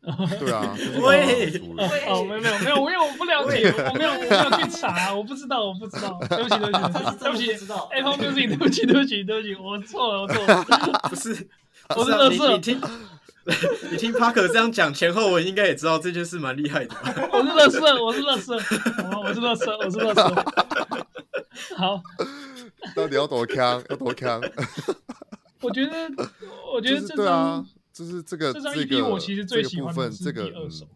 [0.40, 1.60] 对啊，喂，
[2.08, 10.64] 哦，没有没有没有，因为我不了解，我没有我没有去查，我不知道，我不知道， 对不起对不起对不起，Apple Music，对不起对不起对不起，我错了我错了，
[11.10, 11.46] 不是，
[11.94, 12.80] 我是乐色，你听，
[13.90, 16.96] 你听 Parker 这样讲前后文，应该也知道这件事蛮厉害的。
[17.30, 18.54] 我是乐色，我是乐色，
[19.22, 20.34] 我是乐色，我是乐色。
[21.76, 22.00] 好，
[22.96, 23.82] 到底要多强？
[23.90, 24.40] 要多强？
[25.60, 25.92] 我觉得，
[26.72, 27.66] 我觉得这张。
[28.00, 30.88] 就是这个这张 EP，我其实最喜欢的是第二首，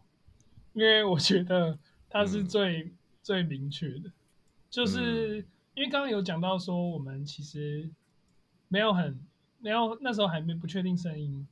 [0.72, 4.10] 因为我觉得它是最最明确的，
[4.70, 7.90] 就是因为刚刚有讲到说我们其实
[8.68, 9.20] 没有很
[9.58, 11.46] 没有那时候还没不确定声音，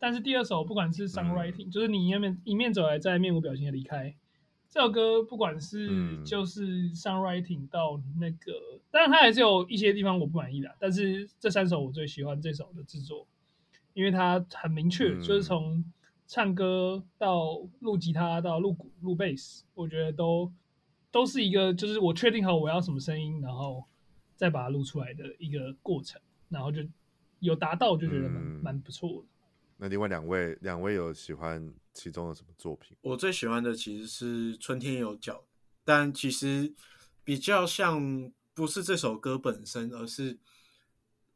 [0.00, 4.12] 但是第二首不管是 songwriting，就是你一面一面走来在面无表情的离开，
[4.68, 13.24] 这首歌不管是就是 songwriting 到那个，当然它还是有一些地方我不满意的，但是这三首我最喜欢这首的制作。
[13.94, 15.82] 因为它很明确，嗯、就是从
[16.26, 20.52] 唱歌到录吉他到录鼓、录贝斯，我觉得都
[21.10, 23.84] 都是一个，就是我确定好我要什么声音，然后
[24.34, 26.82] 再把它录出来的一个过程，然后就
[27.38, 29.28] 有达到，就觉得蛮、嗯、蛮不错的。
[29.76, 32.96] 那另外两位，两位有喜欢其中的什么作品？
[33.02, 35.34] 我最喜欢的其实是《春天有脚》，
[35.84, 36.74] 但其实
[37.22, 40.38] 比较像不是这首歌本身，而是。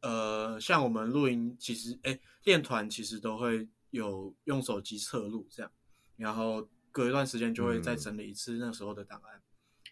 [0.01, 5.73] 呃，像我们录音，其实哎，练团其实都会有用手机测录这样，
[6.17, 9.43] 然后隔一段时间就会再整理一次那时候的档案，嗯、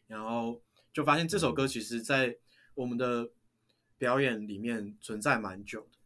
[0.06, 2.36] 然后就发现这首歌其实在
[2.74, 3.28] 我们的
[3.98, 5.98] 表演里面存在蛮久的，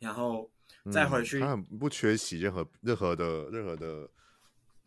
[0.00, 0.50] 然后
[0.92, 4.10] 再回去，他很不缺席任何任何的任何的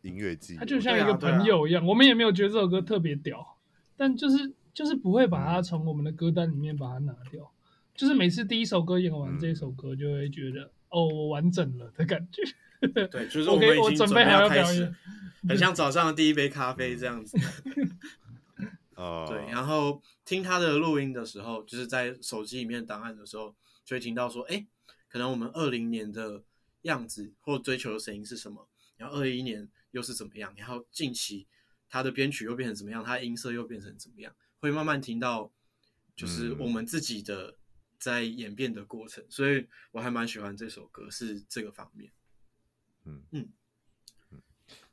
[0.02, 3.58] 音乐祭，他就像一个朋友一样，啊啊、我们也没有觉得这首歌特别屌，
[3.96, 7.50] 但就是就是不会把它从我们的歌单里面把它拿掉。
[7.94, 12.42] 就是每次第一首歌演完这首歌，就会觉得、嗯、哦，我完整了的感觉。
[13.06, 14.94] 对， 就是我们已经准备好要表演，
[15.48, 17.38] 很像早上的第一杯咖啡这样子。
[18.96, 23.54] 哦，对，然后听他的录音的时候，就是在手机里面档案的时候，
[23.84, 24.66] 就会听到说，哎，
[25.08, 26.42] 可能我们二零年的
[26.82, 31.46] 样子或追求的声音是什么，然后二一年又是怎么样，然后近期
[31.88, 35.50] 他的编曲又变成怎么样，他的音色又变成怎么样，会慢慢听到，
[36.14, 37.56] 就是我们自己的
[38.04, 42.12] 在演变的过程，嗯、所以我还蛮喜欢这首歌，是这个方面。
[43.04, 43.52] 嗯嗯
[44.30, 44.42] 嗯，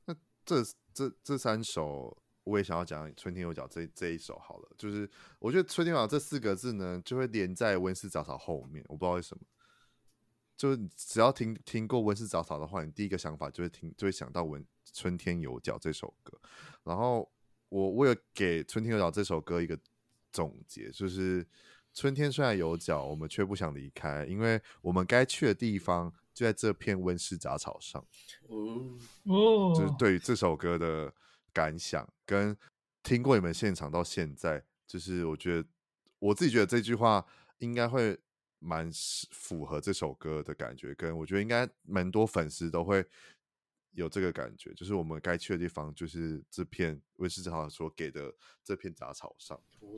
[0.05, 2.17] 那这这这三首。
[2.43, 8.83] 我也想要讲《春天有脚》这这一首好了，就是我觉得“春天有脚”这四个字呢，就会连在温室杂草后面。
[8.89, 9.43] 我不知道为什么，
[10.57, 16.35] 就是只要听听过温室杂草的话，你第一个想法就会听，就会想到《温春天有脚》这首歌。
[16.83, 17.31] 然后
[17.69, 19.79] 我我有给《春天有脚》这首歌一个
[20.31, 21.45] 总结，就是
[21.93, 28.05] 春天虽然有脚，我们却不想离开，因为我们该去的地方就在这片温室杂草上。
[28.47, 31.13] 哦，就是对于这首歌的。
[31.53, 32.57] 感想跟
[33.03, 35.67] 听过你们现场到现在，就是我觉得
[36.17, 37.27] 我自己觉得这句话
[37.57, 38.17] 应该会
[38.59, 38.89] 蛮
[39.31, 43.05] 符合这首歌的感觉，跟我觉得应该蛮多粉丝都会
[43.91, 49.57] 有这个感觉，就是我们该去的地方就是这片温室杂草所给的这片杂草上。
[49.81, 49.91] 哦，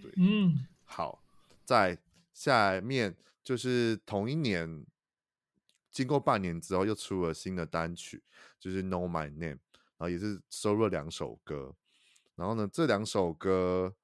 [0.00, 1.23] 对，嗯，好，
[1.64, 1.98] 在
[2.32, 4.84] 下面就是同一年，
[5.90, 8.22] 经过半年之后又出了新的单曲，
[8.58, 9.60] 就是 Know My Name。
[9.96, 11.76] 然后也是收录了两首歌，
[12.34, 13.94] 然后呢，这两首歌，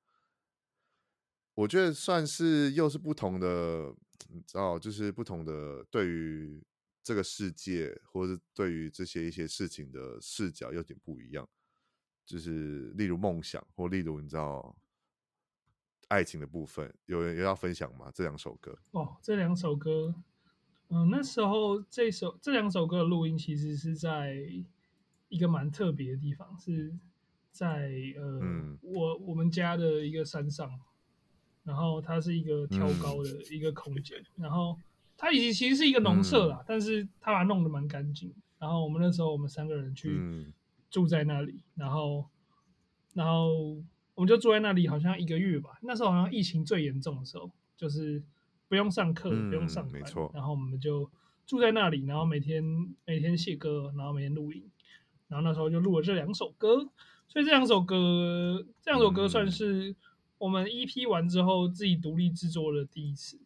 [1.53, 3.93] 我觉得算是又是不同的，
[4.29, 6.63] 你知道，就是不同的对于
[7.03, 11.47] 这个世界，或者是对于这些一些事情的视角有点不一样。
[12.25, 14.79] 就是例如梦想，或例如你知道
[16.11, 18.11] 爱情的部分，有人有要分享吗？
[18.15, 20.15] 这两首歌哦，这两首歌，
[20.91, 24.47] 嗯，那时候这首这两首歌的录音其实是在。
[25.33, 26.93] 一个蛮特别的地方是
[27.53, 30.69] 在呃，嗯、我我们家的一个山上，
[31.63, 34.77] 然后它是一个挑高的一个空间，嗯、然后
[35.17, 38.35] 它已经其实是一个农舍啦，嗯、但是它把它弄得蛮干净。
[38.59, 40.53] 然后我们那时候我们三个人去
[40.91, 42.29] 住在那里，嗯、然后
[43.15, 43.81] 然后
[44.21, 45.79] 我们就住在那里好像一个月吧。
[45.81, 48.23] 那时候好像疫情最严重的时候，就是
[48.69, 50.31] 不用上课，嗯、不用上班，没错。
[50.35, 51.11] 然后我们就
[51.47, 52.63] 住在那里，然后每天
[53.07, 54.63] 每天写歌，然后每天录音。
[55.29, 56.87] 然后那时候就录了这两首歌，
[57.29, 59.97] 所以这两首歌，这两首歌算是
[60.37, 63.39] 我们 EP 完之后自己独立制作的第一次，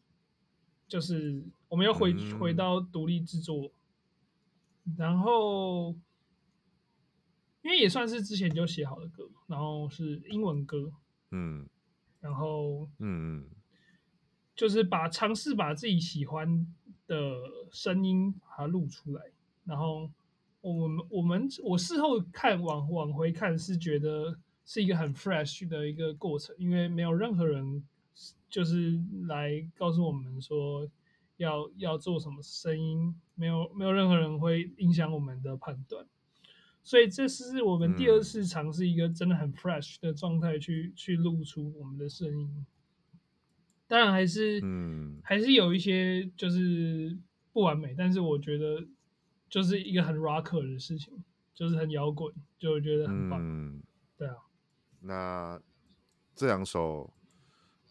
[0.88, 3.70] 就是我们又回、嗯、回到独立制作，
[4.96, 5.94] 然后
[7.64, 10.92] 因为也算是之前就写好的歌，然后是英文歌，
[11.32, 11.66] 嗯，
[12.20, 13.44] 然后嗯，
[14.54, 16.64] 就是把尝试把自己喜欢
[17.08, 17.34] 的
[17.72, 19.22] 声音把它录出来，
[19.64, 20.08] 然后。
[20.66, 27.86] 我们我们我事后看往往回看是觉得是一个很 fresh 的一个过程，因为没有任何人
[28.48, 30.88] 就是来告诉我们说
[31.36, 36.06] 要要做什么声音，没有没有任何人会影响我们的判断，
[36.84, 42.64] 所以这是我们第二次尝试一个真的很 fresh 的状态去、嗯、去露出我们的声音，
[43.88, 47.18] 当然还是嗯还是有一些就是
[47.52, 48.86] 不完美，但是我觉得。
[49.46, 51.22] 就是一个很 rocker 的事情，
[51.54, 53.38] 就是很摇滚，就我觉得很棒。
[53.40, 53.80] 嗯，
[54.16, 54.34] 对啊。
[54.98, 55.60] 那
[56.34, 57.12] 这两首，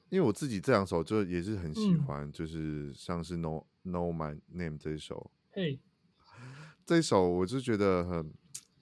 [0.09, 5.31] 因为我自己这两首就也是很喜欢，嗯、就是像是 Know Know My Name 这一首。
[5.51, 5.79] 嘿，
[6.85, 8.33] 这一首我就觉得很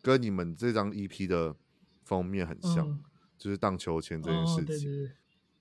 [0.01, 1.55] 跟你们这张 EP 的
[2.03, 3.03] 封面很像，嗯、
[3.37, 4.63] 就是荡秋千这件事情。
[4.63, 5.11] 哦、对对对，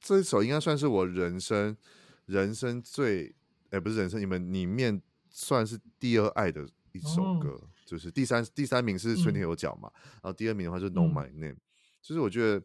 [0.00, 1.76] 这一首应该算是我人生
[2.26, 3.28] 人生最，
[3.64, 6.68] 哎、欸，不是人生，你们里面算是第二爱的。
[6.92, 11.60] 一首歌，哦、就是第三第三名是春天有脚嘛，嗯、然后第二名的话就是 Know My Name，、嗯、
[12.02, 12.60] 就是我觉得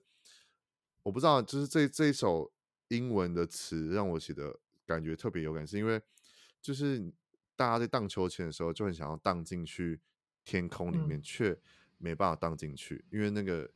[1.04, 2.52] 我不知道，就是这这一首
[2.88, 6.02] 英文的词让我写的感觉特别有感，是因为
[6.60, 7.14] 就是
[7.56, 10.02] 大家在荡秋千的时候就很想要荡进去
[10.46, 11.60] 天空里面，却、嗯、
[11.98, 13.70] 没办法荡进去，因为那个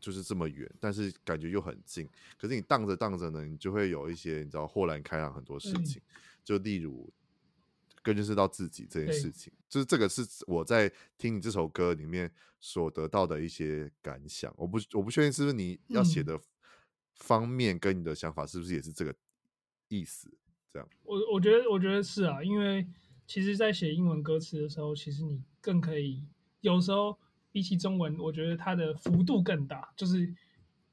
[0.00, 2.08] 就是这么远，但是感觉又很近。
[2.36, 7.12] 可是你荡着荡着呢，你就会有一些你知道豁然开朗很多事情，嗯、就例如。
[8.00, 14.54] 更认识到自己这件事情，就是这个是我在听你这首歌里面所得到的一些感想。
[14.56, 16.40] 我不我不确定是不是你要写的
[17.16, 19.14] 方面跟你的想法是不是也是这个
[19.88, 20.32] 意思？
[20.72, 22.86] 这样，我我觉得我觉得是啊，因为
[23.28, 26.22] 其实，在写英文歌词的时候，其实你更可以
[26.62, 27.18] 有时候
[27.52, 30.34] 比起中文，我觉得它的幅度更大，就是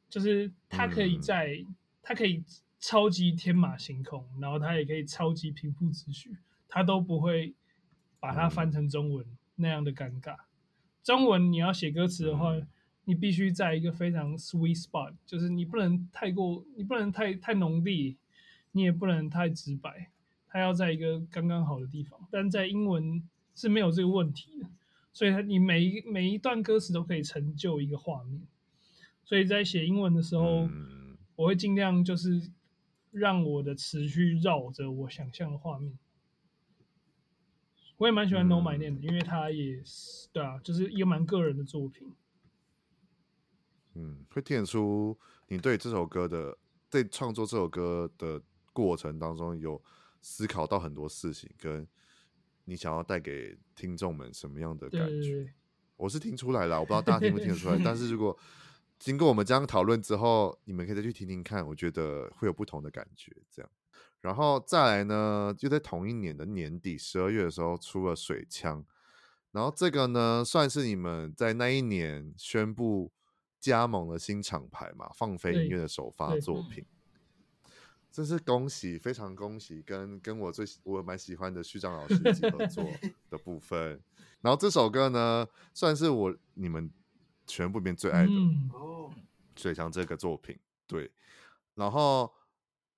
[0.09, 1.73] 就是它可以在、嗯、
[2.03, 2.43] 它可以
[2.77, 6.37] 超级天马行空，然后它也可以超级平铺直叙。
[6.67, 7.53] 它都不会
[8.19, 9.25] 把它翻成中文
[9.55, 10.35] 那样的尴尬。
[11.03, 12.53] 中文你要写歌词的话，
[13.05, 18.17] 你必须在一个非常 sweet spot，就是你不能太过，你不能太太浓烈，
[18.73, 20.09] 你也不能太直白，
[20.55, 22.17] 它要在一个刚刚好的地方。
[22.31, 23.21] 但在英文
[23.53, 24.69] 是没有这个问题的，
[25.11, 28.41] 所以你每一每一段歌词都可以成就一个画面。
[29.25, 32.51] 所以在写英文的时候，嗯、我会尽量就是
[33.11, 35.99] 让我的词去绕着我想象的画面。
[37.97, 42.13] 我也蛮喜欢 Know My Name 的，嗯、因为它也是对啊，就是一个蛮个人的作品。
[43.95, 45.17] 嗯，会听得出
[45.49, 46.57] 你对这首歌的，
[46.89, 48.41] 在创作这首歌的
[48.71, 49.81] 过程当中，有
[50.25, 51.87] 思考到很多事情，跟
[52.63, 55.53] 你想要带给听众们什么样的感觉？
[55.97, 57.79] 我是听出来了，我不知道大家听不听得出来。
[57.85, 58.35] 但是如果
[58.97, 63.31] 经过我们这样讨论之后，你们可以再去听听看，我觉得会有不同的感觉。
[63.51, 63.71] 这样，
[64.21, 68.83] 然后再来呢，就在同一年的年底十二月的时候出了水枪，
[69.51, 73.11] 然后这个呢，算是你们在那一年宣布。
[73.57, 76.85] 加盟了新厂牌嘛，放飞音乐的首发作品，
[78.15, 79.81] 真是恭喜，非常恭喜！
[79.81, 82.89] 跟跟我最我蛮喜欢的旭章老师一起合作
[83.29, 84.01] 的部分。
[84.39, 86.89] 然后这首歌呢，算是我你们
[87.45, 88.31] 全部里面最爱的
[88.71, 89.11] 哦，
[89.57, 90.57] 水枪这个作品。
[90.87, 91.11] 对，
[91.73, 92.33] 然后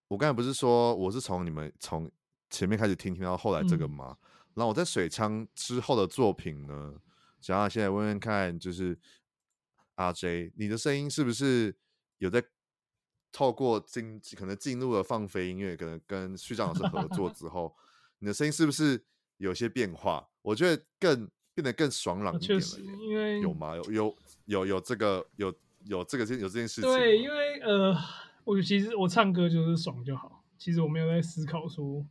[0.07, 2.11] 我刚才不是说我是从你们从
[2.51, 4.15] 前面开始听听到后来这个吗？
[4.21, 6.93] 嗯、然后我在水枪之后的作品呢，
[7.41, 8.95] 想要现在问问看，就是。
[9.95, 11.75] 阿 J，你的声音是不是
[12.19, 12.39] 有在
[13.37, 17.71] 透过进可能进入了放飞音乐，可能跟序章老师合作之后，
[18.17, 18.99] 你的声音是不是
[19.37, 20.27] 有些变化？
[20.41, 22.65] 我觉得更变得更爽朗一点了。
[22.99, 23.75] 因为有吗？
[23.75, 24.15] 有有
[24.45, 26.91] 有有这个有有这个有这件事情。
[26.91, 27.95] 对，因为呃，
[28.43, 32.03] 我其实我唱歌就是爽就好，其实我没有在思考说。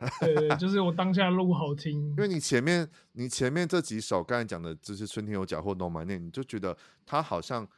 [0.20, 7.68] 对，对，就是我当下录好听，因为你前面你前面这几首刚才讲的，就是春天有假或 Know My Name，你就觉得它好像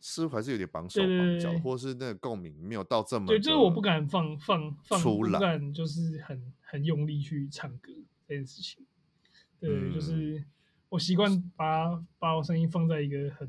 [0.00, 3.26] 似乎还是有点绑手绑脚，或是那个共鸣没有到这么。
[3.26, 7.92] 对，就是我不敢放放放出来，不敢就是很很用力去唱歌
[8.26, 8.84] 这件事情。
[9.60, 10.44] 对，嗯、就是
[10.88, 13.48] 我习惯把把我声音放在一个很，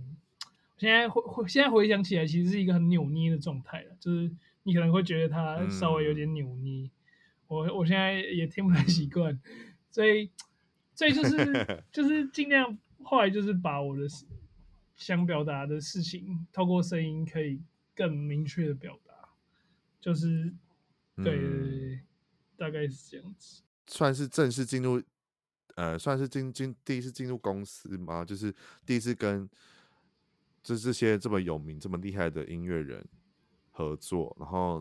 [0.78, 4.32] 现在回现在回想起来，其实是一个很扭捏的状态了，就是
[4.64, 6.86] 你可能会觉得它稍微有点扭捏。
[6.86, 6.92] 嗯
[7.50, 9.42] 我我现在也听不太习惯，
[9.90, 10.30] 所以
[10.94, 14.08] 所以就是 就是尽量后来就是把我的
[15.00, 17.60] 想表达的事情透过声音可以
[17.96, 19.30] 更明确的表达，
[20.00, 20.54] 就是
[21.16, 22.00] 对，
[22.56, 23.64] 大概是这样子。
[23.88, 25.02] 算是正式进入，
[25.74, 28.24] 呃，算是进进第一次进入公司吗？
[28.24, 28.54] 就是
[28.86, 29.50] 第一次跟
[30.62, 33.04] 就这些这么有名、这么厉害的音乐人
[33.72, 34.80] 合作，然后。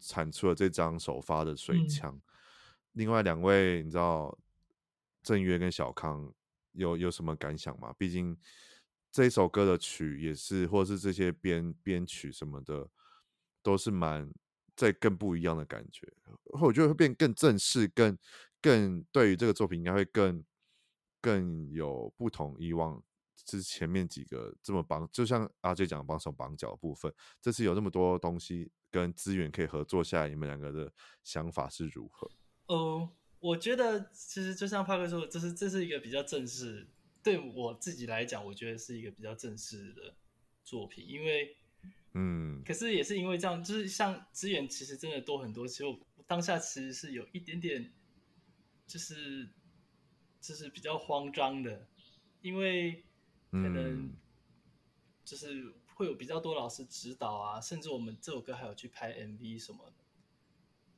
[0.00, 2.22] 产出了这张首发的水枪，嗯、
[2.92, 4.38] 另外两位你知道
[5.24, 6.32] 郑约跟小康
[6.70, 7.92] 有有什么感想吗？
[7.98, 8.38] 毕竟
[9.10, 12.88] 这一首歌的曲也是，或者是这些编编曲什么的，
[13.62, 14.32] 都是蛮
[14.76, 16.06] 在更不一样的感觉。
[16.60, 18.16] 我觉得会变更正式，更
[18.60, 20.44] 更对于这个作品应该会更
[21.20, 23.02] 更有不同以往
[23.44, 28.70] 之前面几个这么绑，就像阿 J 讲绑手绑脚的部分，这次有那么多东西。
[28.90, 30.90] 跟资源可以合作下来，你们两个的
[31.22, 32.26] 想法是如何？
[32.68, 33.06] 呃，
[33.38, 36.88] 我觉得其实就像帕克说的，这是这是一个比较正式，
[37.28, 40.14] 对我自己来讲，我觉得是一个比较正式的
[40.64, 41.56] 作品，因为，
[42.14, 47.92] 嗯，可是也是因为这样，就是像资源其实真的多很多，其实我当下其实是有一点点，
[48.86, 49.50] 就是
[50.40, 51.86] 就是比较慌张的，
[52.40, 53.04] 因为
[53.50, 54.14] 可能
[55.24, 55.54] 就是。
[55.54, 60.04] 嗯会有比较多老师指导啊，甚至我们这首歌还有去拍 MV 什么的，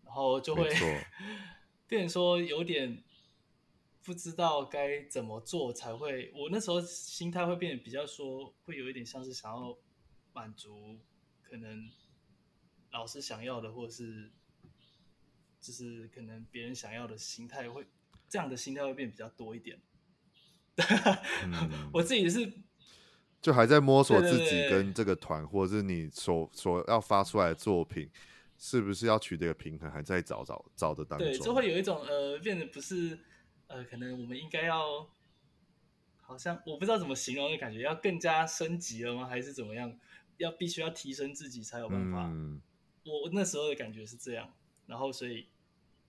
[0.05, 0.87] 然后就会错
[1.89, 3.03] 变成说有点
[4.03, 6.33] 不知道该怎么做才会。
[6.35, 9.77] 我那时候心态会变得比较说，会有一点像是想要
[10.33, 10.99] 满足
[11.43, 11.89] 可能
[12.93, 14.31] 老师想要的，或者是
[15.61, 17.87] 就是可能别人想要的心态会
[18.29, 19.81] 这样的心态会变得比较多一点。
[21.45, 22.53] 嗯、 我自己是。
[23.43, 28.07] 就还在摸索自己跟这个团，或者是你所所要发出来的作品，
[28.59, 31.27] 是不是要取得一个平衡，还在找找找的当中。
[31.27, 33.19] 对，就会有一种呃，变得不是
[33.71, 35.09] 呃，可能我们应该要，
[36.21, 39.27] 好像我不知道怎么形容的感觉，要更加升级了吗？
[39.27, 39.97] 还是怎么样？
[40.39, 42.27] 要必须要提升自己才有办法。
[42.27, 42.61] 嗯，
[43.05, 44.53] 我那时候的感觉是这样，
[44.87, 45.47] 然后所以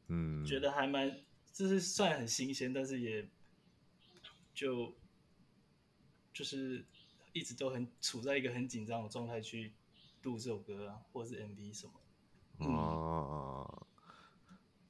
[0.07, 1.21] 嗯，觉得还蛮，
[1.53, 3.27] 就是算很新鲜，但是也
[4.53, 4.93] 就
[6.33, 6.83] 就是。
[7.33, 9.71] 一直都很处在一个很紧张的状态去
[10.23, 11.93] 录这首歌啊，或者是 MV 什么。
[12.57, 13.87] 哦，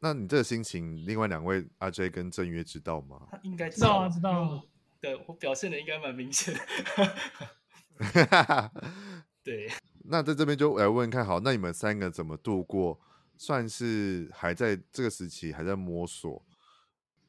[0.02, 3.28] 那你这个心情，另外两位阿 J 跟郑约知道吗？
[3.30, 4.62] 他应该知道啊，知道啊。
[5.00, 6.62] 对，我表现的应该蛮明显的。
[9.44, 9.72] 对。
[10.06, 13.00] 那在这边就来问问看，好，那你们三个怎么度过？
[13.38, 16.44] 算是还在这个时期还在摸索。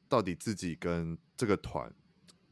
[0.09, 1.91] 到底自己跟这个团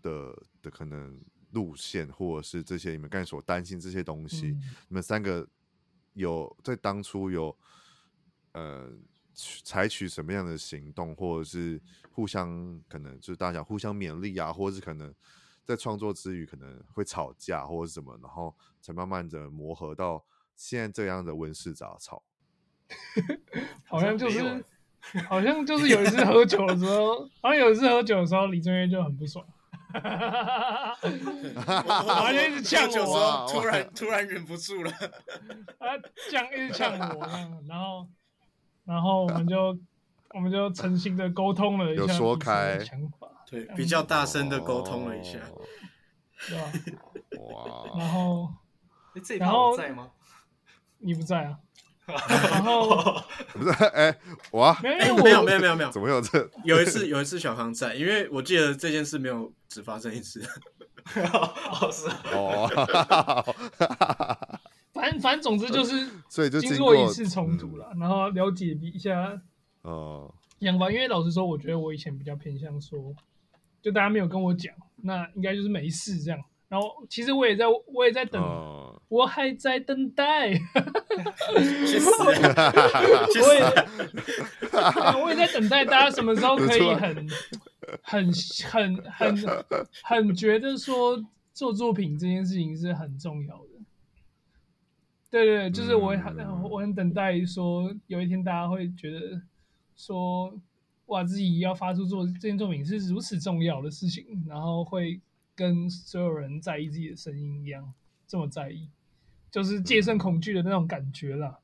[0.01, 1.19] 的的可能
[1.51, 5.47] 路线，或者是这些你们刚才所担心这些东西，嗯、你们三个
[6.13, 7.55] 有在当初有
[8.53, 8.91] 呃
[9.33, 15.13] 采取什么样的行动，或者是互相可能就是大家互相勉励啊，或者是可能
[15.63, 20.23] 在创作之余可能会吵架或者是什么，然后才慢慢的磨合到
[20.55, 22.23] 现在这样的温室杂草。
[23.85, 24.63] 好像就是。
[25.27, 29.43] 好像就是有一次喝酒的时候，好像有一次喝酒的时候，李正渊就很不爽，
[29.91, 30.95] 他
[32.31, 34.91] 就一直呛我，突然突然忍不住了，
[35.79, 35.97] 他
[36.29, 37.25] 呛一直呛我，
[37.67, 38.07] 然后
[38.91, 39.77] 然后我们就
[40.35, 45.39] 我们就诚心的沟通了一下，有说开想法，对，比较大声的沟通了一下，
[46.49, 46.71] 对吧？
[47.39, 48.49] 哇，然后
[49.39, 50.09] 然后在吗？
[50.97, 51.57] 你不在啊？
[52.51, 53.21] 然后
[53.53, 54.19] 不是哎、欸，
[54.51, 56.49] 我没有没有没有没有没有，没有怎么有这？
[56.65, 60.45] 有一次有一次小康在，因为我记得这件事没有只发生一次。
[61.15, 62.69] 哦是哦，
[65.21, 69.39] 反正总之就是，所以就经过一次冲突了，然后了解一下
[69.83, 70.91] 哦想法。
[70.91, 73.13] 因为老实说，我觉得我以前比较偏向说，
[73.81, 76.39] 就大家没有跟我讲，那应该就是没事这样。
[76.67, 80.53] 然后其实我也在，我也在等，哦、我还在等待。
[81.85, 82.09] 去死！
[82.23, 82.31] 我
[83.53, 83.61] 也，
[85.21, 87.27] 我也在等待大家什么时候可以很、
[88.01, 88.31] 很、
[88.71, 89.35] 很、很、
[90.03, 91.21] 很觉得说
[91.53, 93.70] 做作品这件事情是很重要的。
[95.31, 99.41] 对对，就是我很、嗯、我很等待说有一天大家会觉得
[99.95, 100.53] 说，
[101.07, 105.19] 哇，自己要发出做这件作品是如此重要的事情，然后会。
[105.53, 107.93] 跟所有人在意自己的声音一样，
[108.25, 108.87] 这么在意，
[109.51, 111.59] 就是戒慎恐惧的那种感觉啦。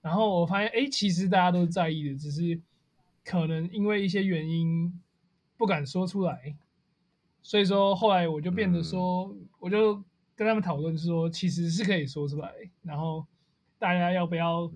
[0.00, 2.60] 然后我发现，哎，其实大家都在意的，只是
[3.22, 5.00] 可能因为一些原因
[5.56, 6.56] 不敢说出来。
[7.42, 10.02] 所以说，后来我就变得说，我就
[10.42, 12.52] 跟他们讨论说，其实是可以说出来。
[12.82, 13.26] 然后
[13.78, 14.70] 大家要不要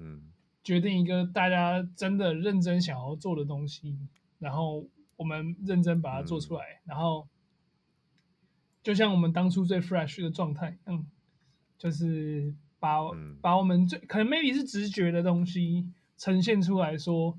[0.63, 3.99] 决定一个大家真的认真想要做的东西，
[4.39, 4.87] 然后
[5.17, 7.27] 我们认真把它做出来，然后。
[8.83, 11.05] 就像我们当初最 fresh 的状态，嗯，
[11.77, 17.37] 就是把、嗯、把我们最可能 maybe 是直觉的东西呈现出来说，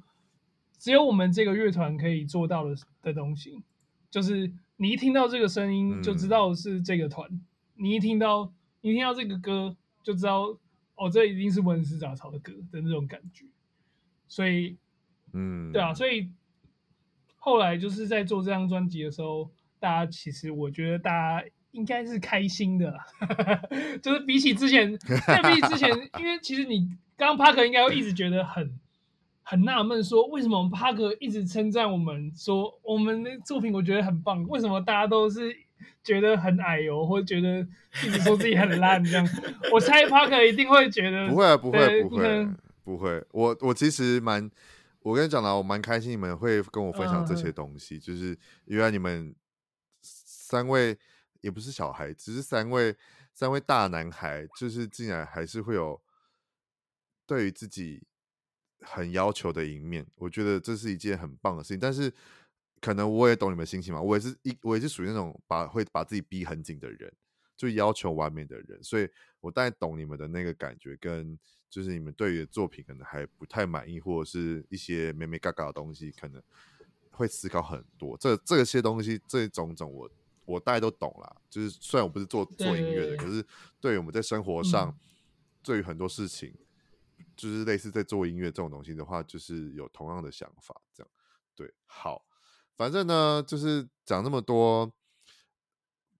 [0.77, 3.63] 只有我们这个乐团可以做到的的东西，
[4.11, 7.45] 就是你一听到这个声音就知道是这个团，嗯、
[7.77, 8.51] 你一听到
[8.81, 10.57] 你一听到这个歌就知道
[10.95, 13.45] 哦，这一定是温室杂草的歌的那种感觉，
[14.27, 14.77] 所以，
[15.33, 16.29] 嗯，对啊，所以
[17.37, 19.49] 后来就是在做这张专辑的时候。
[19.79, 23.05] 大家其实，我觉得大家应该是开心的啦，
[24.01, 24.97] 就是比起之前，
[25.27, 26.79] 在比起之前，因为其实你
[27.15, 28.79] 刚刚帕克应该会一直觉得很
[29.43, 35.55] 很纳闷，说为什么我们帕克一直称赞我们，说我们的作品我觉得很棒，为什么大家都是
[36.03, 37.59] 觉得很矮油，或者觉得
[38.05, 39.27] 一直说自己很烂这样？
[39.73, 42.47] 我猜帕克一定会觉得不会啊，不会，不会，
[42.83, 43.25] 不会。
[43.31, 44.49] 我我其实蛮，
[45.01, 49.35] 我跟你讲啦，我蛮开心你们会跟我分享这些东西，嗯、就是因为你们。
[50.49, 50.97] 三位
[51.41, 52.95] 也不是小孩，只是三位
[53.33, 56.01] 三位大男孩，就是竟然还是会有
[57.25, 58.01] 对于自己
[58.79, 60.07] 很要求的一面。
[60.15, 61.77] 我觉得这是一件很棒的事情。
[61.77, 62.09] 但是
[62.79, 67.11] 可能我也懂你们心情嘛，我也是一我也是属于那种把会把自己逼很紧的人，
[67.55, 68.83] 就要求完美的人。
[68.83, 69.09] 所以
[69.41, 71.37] 我大概懂你们的那个感觉，跟
[71.69, 76.41] 就是你们对于作品可能还不太满意，或者是一些美美嘎嘎的东西，可能
[77.11, 78.17] 会思考很多。
[78.17, 80.09] 这这些东西，这种种我。
[80.47, 83.45] 我大概都懂啦，就是虽然我不是做做音乐的，可是
[83.81, 84.95] 对于我们在生活上，嗯、
[85.61, 86.53] 对于很多事情，
[87.35, 91.11] 就是类似在做音乐这种东西的话，就是有同样的想法，这样
[91.53, 91.69] 对。
[91.85, 92.25] 好，
[92.77, 94.93] 反正呢，就是讲那么多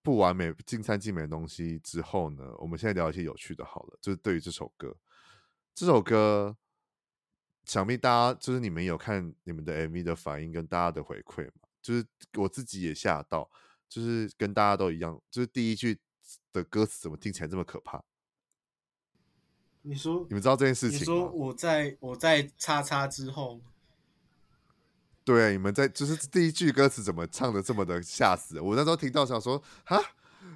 [0.02, 4.98] 不完美、尽善尽美的东西之后呢，我们现在聊一些有趣的，好了，就是对于这首歌，
[5.74, 6.58] 这首歌，
[7.66, 12.06] 想必大家就是你们有看你们的 MV 的反应跟大家的回馈嘛，就是
[12.38, 13.50] 我自己也吓到。
[13.90, 15.98] 就是跟大家都一样，就是第一句
[16.52, 18.04] 的歌词怎么听起来这么可怕？
[19.82, 21.00] 你说你们知道这件事情？
[21.00, 23.62] 你说我在我在叉叉之后，
[25.28, 28.62] 对，你们在就是第一句歌词怎么唱的这么的吓死？
[28.62, 30.02] 我那时候听到想说哈，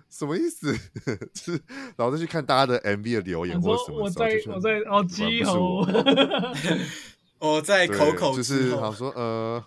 [0.09, 0.73] 什么意思？
[1.35, 1.61] 就是
[1.97, 5.85] 然后再去看大家的 MV 的留言或什么我在我在哦，鸡吼，
[7.39, 9.61] 我在 口口就是好说呃，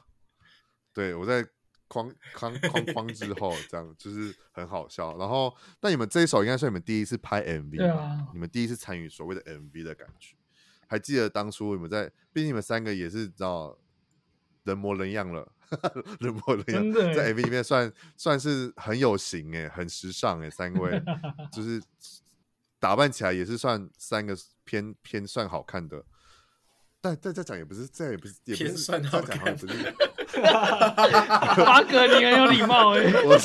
[0.95, 1.47] 对我在。
[1.87, 5.17] 框框框框之后，这样就是很好笑。
[5.17, 10.35] 然后，那你们这一首应该是你们第一次拍 MV，对啊，你们第一次参与所谓的 MV 的感觉。
[10.89, 13.79] 还记得当初你们在，毕竟你们三个也是知道
[14.65, 15.47] 人模人样了，
[16.21, 21.03] 人模人样，在 MV 里面算算是很有型哎，很时尚哎，三位
[21.53, 21.81] 就是
[22.79, 26.05] 打扮起来也是算三个偏偏算好看的。
[27.01, 29.55] 但但这讲也不是，这也不是，也不是算好看。
[30.35, 33.05] 八哥，你很有礼貌哎！
[33.23, 33.39] 我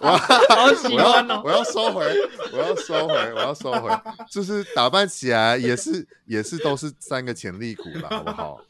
[0.00, 1.40] 我好喜欢哦！
[1.44, 2.04] 我要收回，
[2.52, 3.88] 我要收回，我要收回。
[4.28, 8.60] 就是打扮起来也是也是都是三个潜力股啦，好不好？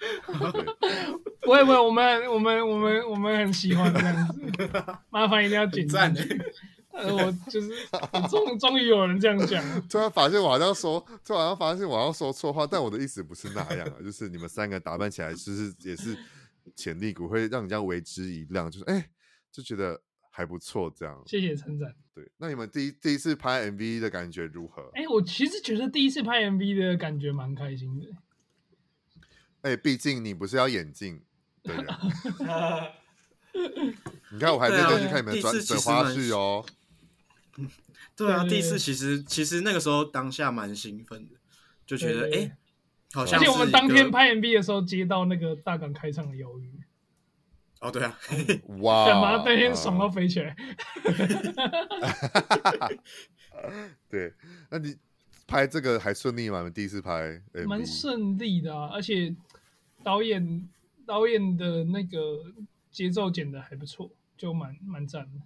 [1.45, 4.71] 不会不会，我们我们我们我们很喜欢这样子，
[5.11, 6.15] 麻烦一定要点赞。
[6.93, 7.71] 呃，我就是
[8.31, 16.17] 终终于有人这样讲， 突然发现我好像说，突然发现我好像说错话，但我的意思不是那样啊， 就是你们三个打扮起来，就是也是
[16.77, 19.11] 潜力股，会让人家为之一亮，就是哎、欸，
[19.51, 21.21] 就觉得还不错，这样。
[21.27, 21.95] 谢谢称赞。
[22.15, 24.83] 对，那你们第一第一次拍 MV 的感觉如何？
[24.93, 28.07] 哎、欸，我其实觉得第一次拍 MV 的感觉蛮开心的。
[29.63, 31.23] 哎、欸，毕竟你不是要眼镜
[31.63, 31.87] 的人。
[34.33, 36.65] 你看，我还认真去看你们的转转花絮哦。
[38.17, 41.35] 对啊，第一次其实其实那个时候当下蛮兴奋的，
[41.87, 42.57] 就觉得哎，
[43.13, 43.39] 好像。
[43.39, 46.71] 而且我们当天拍 MV 的时候接到那个大港开唱的邀约。
[47.81, 48.17] 哦，对啊，
[48.81, 49.07] 哇！
[49.07, 50.55] 干嘛那天爽到飞起来？
[54.09, 54.33] 对，
[54.71, 54.97] 那你
[55.49, 56.63] 拍这个还顺利吗？
[56.63, 59.35] 你第一次拍，蛮顺利的啊，而且
[60.05, 60.69] 导演
[61.07, 62.53] 导演的那个
[62.91, 65.41] 节奏剪的还不错，就蛮蛮赞的。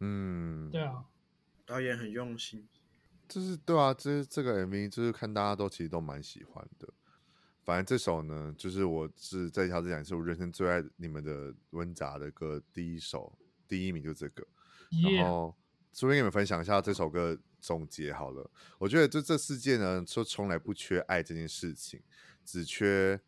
[0.00, 1.04] 嗯，对啊。
[1.66, 2.66] 导演很用心，
[3.28, 6.88] 就是对啊，这这个 MV 就是看大家都其实都蛮喜欢的。
[7.62, 13.38] 反正这首呢，就是我是在挑这两首我人生最爱你们的温杂的歌，第一首
[13.68, 14.44] 第一名就这个。
[15.16, 15.54] 然后
[15.92, 18.50] 顺便给你们分享一下这首歌总结好了。
[18.78, 22.02] 我觉得就这世界呢，说从来不缺爱这件事情，
[22.44, 23.20] 只缺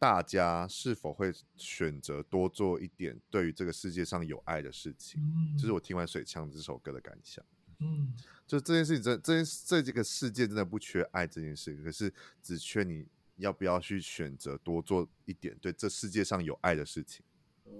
[0.00, 5.20] 大家是否会选择多做一点对于这个世界上有爱的事情。
[5.22, 7.44] 嗯，就是我听完水枪这首歌的感想。
[7.80, 8.14] 嗯，
[8.46, 17.22] 就这件事情，真这件这这个世界真的不缺爱这件事，可是只缺你要不要去选择多做一点对这世界上有爱的事情，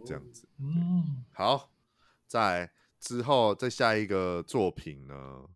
[0.04, 0.46] 这样子。
[0.58, 1.72] 嗯，好，
[2.26, 5.48] 在之后再下一个作品呢，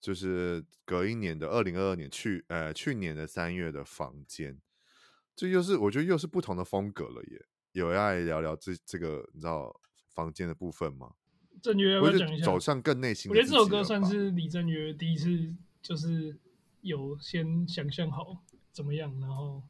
[0.00, 4.60] 就是隔一年的二零二二年去呃去年的三月的房间，
[5.36, 7.46] 这又是我觉得又是不同的风格了耶。
[7.72, 9.74] 有要来聊聊这这个你知道
[10.08, 11.12] 房间的部分吗？
[11.62, 12.44] 郑约要不要讲一下？
[12.44, 13.30] 走向更内心。
[13.30, 16.36] 我觉得这首歌算是李正约第一次，就是
[16.82, 19.62] 有先想象好怎么样，然后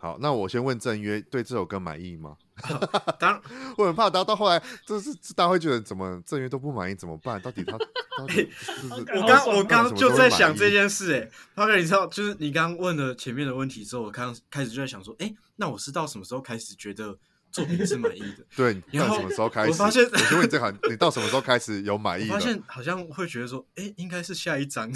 [0.00, 2.34] 好，那我先问郑约对这首歌满意吗？
[3.20, 3.42] 当然，
[3.76, 7.40] 我很怕到到后来，就是大家会觉得怎么郑约都不满意，怎么办？
[7.42, 7.76] 到底他？
[8.18, 17.18] 到底是是我刚我刚就在想这件事，哎，他哥，你知道，就是你刚问了前面的问题之后，我刚开始就在想说，哎、欸，那我是到什么时候开始觉得？
[17.52, 18.80] 作品是满意的，对。
[18.92, 19.70] 你到什么时候开始？
[19.70, 22.32] 我发现，我就问你这行，你到什么时候开始有满意的？
[22.32, 24.88] 发现好像会觉得说，哎、欸，应该是下一张。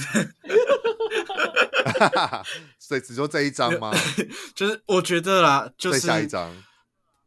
[2.79, 3.93] 所以只说这一张吗？
[4.55, 6.55] 就是我觉得啦，就是下一张。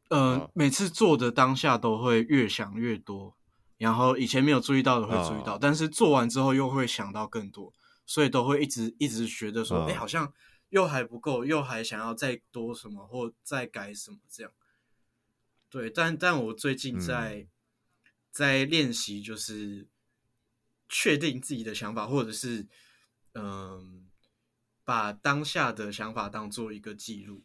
[0.10, 3.36] 嗯、呃，每次做的当下都会越想越多，
[3.78, 7.74] 然后以前没有注意到的会注意到，嗯、但是做完之后又会想到更多，
[8.06, 10.32] 所以都会一直一直觉得说，哎、嗯欸，好像
[10.70, 14.52] 又还不够，又还想要再多什么或再改什么这样。
[15.70, 17.48] 对，但但我最近在、嗯、
[18.32, 19.88] 在练习，就是
[20.88, 22.66] 确定自己的想法，或者是
[23.34, 23.84] 嗯、呃，
[24.88, 27.44] 把当下的想法当做一个记录。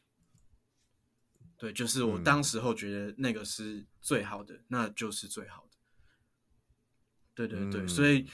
[1.56, 5.76] 对，就是我当时候觉得那个是最好的，嗯、那就是最好的。
[7.34, 8.28] 对对对，嗯、所以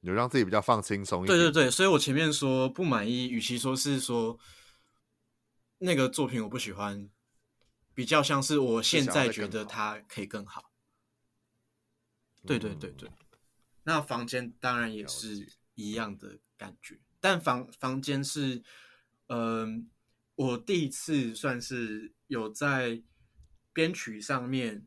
[0.00, 1.38] 有让自己比较放轻松一点。
[1.38, 4.38] 对对对，所以我前面说不满意，与其说是说
[5.78, 7.08] 那个作品我不喜欢。
[7.92, 10.72] 比较像是我现在觉得它可以更好，好
[12.46, 13.10] 对对对对。
[13.82, 18.62] 那房间当然也是一样的感觉，但房房间是，
[19.28, 19.84] 嗯、呃，
[20.36, 23.02] 我第一次算是有在
[23.72, 24.86] 编曲上面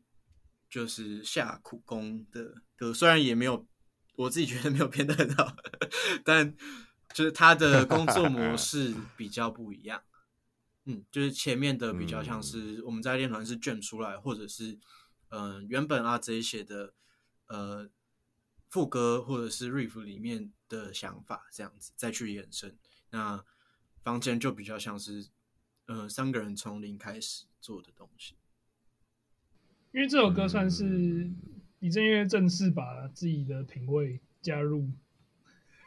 [0.68, 3.66] 就是下苦功的歌，虽然也没有
[4.16, 5.56] 我自己觉得没有编得很好，
[6.24, 6.56] 但
[7.14, 10.02] 就是他的工作模式比较不一样。
[10.86, 14.78] 嗯，就是前面的比较像是我们在练团是卷出来，嗯、或者是
[15.30, 16.92] 嗯、呃、原本啊这一些的
[17.46, 17.88] 呃
[18.74, 22.76] 副歌或者是 riff 里面的想法这样子再去延伸。
[23.10, 23.44] 那
[24.02, 25.28] 房间就比较像是
[25.86, 28.34] 呃三个人从零开始做的东西。
[29.92, 31.30] 因为这首歌算是
[31.78, 34.90] 李正月正式把自己的品味加入，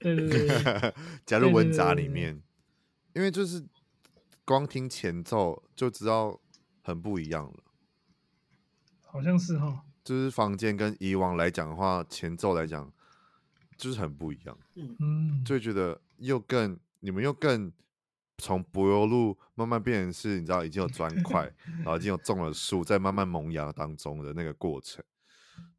[0.00, 0.94] 对对对，
[1.24, 2.42] 加入文杂里面。
[3.14, 3.64] 因为就是
[4.44, 6.40] 光听前奏就知道
[6.82, 7.62] 很不一样了，
[9.02, 9.84] 好像是哈。
[10.08, 12.90] 就是房间跟以往来讲的话，前奏来讲
[13.76, 14.58] 就是很不一样。
[14.74, 17.70] 嗯，就会觉得又更你们又更
[18.38, 25.04] 从柏油路慢慢变成是，你知道已经有砖 块，然后已经有种了树，在慢慢萌芽当中的那个过程，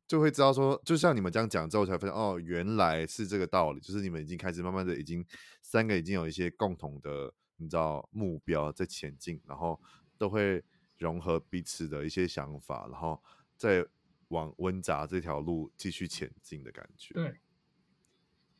[0.05, 5.25] 就会知道说，就像你们这样讲之后，才发现哦，原来是这个道理，就是你们已经开始慢慢的已经
[5.63, 9.82] 三个已经有一些共同的，你知道目标在前进，然后
[10.19, 10.63] 都会
[10.99, 13.19] 融合彼此的一些想法，然后
[13.57, 13.84] 再
[14.30, 17.13] 往温杂这条路继续前进的感觉。
[17.13, 17.39] 对。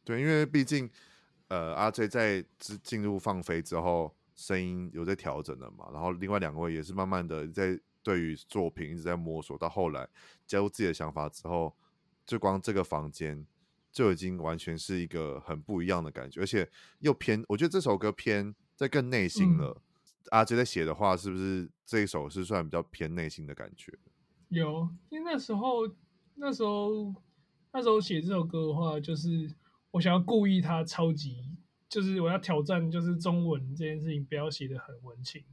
[0.06, 0.90] 对，因为毕竟，
[1.50, 2.44] 呃，阿 J 在
[2.82, 5.88] 进入放飞之后，声音有在调整了嘛。
[5.94, 10.08] 然后另外两位也是慢慢的在对于作品一直在摸索，到后来
[10.48, 11.76] 加入自己的想法之后，
[12.26, 13.46] 就光这个房间
[13.92, 16.68] 就已经完全是一个很不一样的感觉，而且
[17.00, 19.80] 又偏，我觉得这首歌偏在更内心了。
[19.80, 19.82] 嗯、
[20.32, 23.94] 阿 J 在写的话，是不是这一首是算比较偏内心的感觉？
[24.50, 25.90] 有，因为那时候
[26.36, 27.14] 那时候
[27.72, 29.56] 那时候写这首歌的话，就是。
[29.92, 31.58] 我想要故意它超级，
[31.90, 35.44] 就是我要挑战，就是中文这件事情不要写的很文青，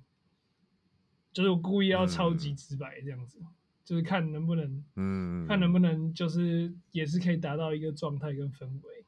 [1.32, 3.46] 就是我故意要超级直白这样子，嗯、
[3.82, 9.06] 就是看能不能，嗯，看能不能就是也是可以达到一个状态跟氛围。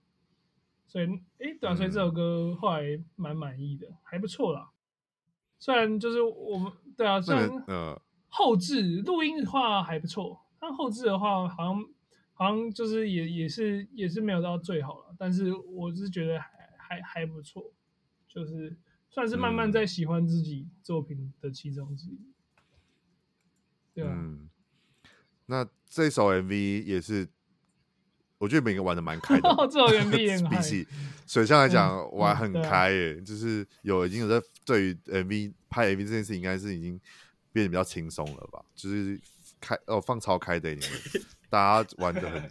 [0.86, 4.70] 所以，诶、欸，对啊，所以这首歌后来蛮满意的，还不错啦。
[5.58, 11.84] 虽然就是我们对啊，虽然呃后置录音的话还不错，但后置的话好像。
[12.40, 16.48] 好像就是也也是也是没有到最好了，但是我是觉得还
[16.78, 17.72] 还还不错，
[18.28, 18.76] 就是
[19.10, 22.32] 算是慢慢在喜欢自己作品的其中之一，嗯、
[23.92, 24.14] 对吧、啊？
[24.16, 24.48] 嗯，
[25.46, 27.26] 那这首 MV 也是，
[28.38, 29.48] 我觉得每个玩的蛮开的。
[29.68, 30.86] 这首 MV 也 比起
[31.26, 37.00] 水象来讲玩很开耶，嗯嗯啊、就是有已经有在对于 MV 拍 MV 这件事，应该是已经
[37.58, 38.64] 变得比较轻松了吧？
[38.76, 39.20] 就是
[39.60, 40.90] 开哦放超开的你们。
[41.50, 42.50] 大家玩的很，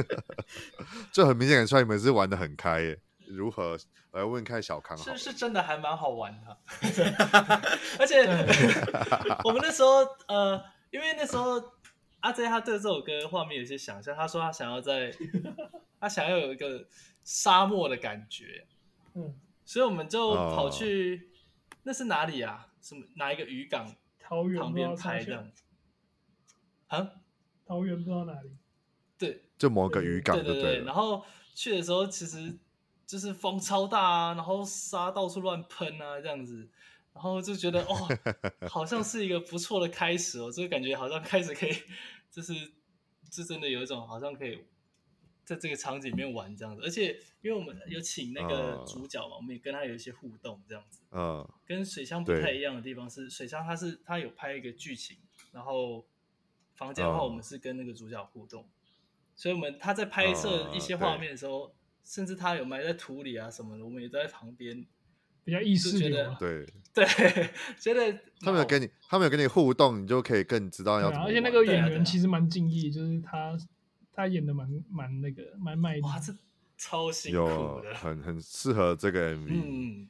[1.12, 2.98] 就很明显看出来你们是玩的很开耶。
[3.26, 3.76] 如何？
[4.12, 6.56] 我来问看小康好，是是真的还蛮好玩的，
[8.00, 8.24] 而且
[9.44, 9.96] 我们那时候
[10.28, 11.62] 呃，因为那时候
[12.20, 15.12] 阿 J 他对这首歌画面有些想象，他说他想要在，
[16.00, 16.86] 他想要有一个
[17.24, 18.66] 沙漠的感觉，
[19.14, 19.34] 嗯，
[19.66, 21.28] 所以我们就跑去、
[21.70, 22.68] 哦、那是哪里啊？
[22.80, 23.92] 什么哪一个渔港？
[24.28, 25.52] 桃园旁边拍的，
[26.88, 27.08] 啊？
[27.64, 28.50] 桃园不知道哪里，
[29.16, 30.84] 对，就某个渔港，对对对。
[30.84, 31.24] 然后
[31.54, 32.58] 去的时候，其实
[33.06, 36.68] 就是风超大啊，然后沙到处乱喷啊，这样子，
[37.12, 38.08] 然后就觉得哦，
[38.68, 41.72] 好像是一个不错的开始哦，就感觉好像开始可以，
[42.30, 42.52] 就是
[43.30, 44.64] 就真的有一种好像可以
[45.46, 46.82] 在这个场景里面玩这样子。
[46.84, 51.00] 而且因为我们有请那个主角嘛，我们也跟他有一些互动这样子。
[51.12, 55.16] 嗯，跟水象不太一样的地方是，水象他是它有拍一个剧情，
[55.52, 56.04] 然后。
[56.78, 58.70] 房间的话，我们是跟那个主角互动，oh.
[59.34, 61.70] 所以我们他在拍摄一些画面的时候，oh,
[62.04, 64.84] 甚至他有埋在土里啊什么的，我们也都在旁边
[65.42, 67.06] 比较意识觉得对 对，
[67.80, 71.24] 觉得他们有跟你他们有跟你互动，你就可以更知道要怎么。
[71.24, 73.56] 而且那个演员其实蛮敬业，就是他
[74.16, 76.34] 他演的蛮蛮那个蛮卖力，哇，这
[76.76, 77.46] 超辛苦
[77.84, 79.46] 的，很很适合这个 MV。
[79.48, 80.08] 嗯，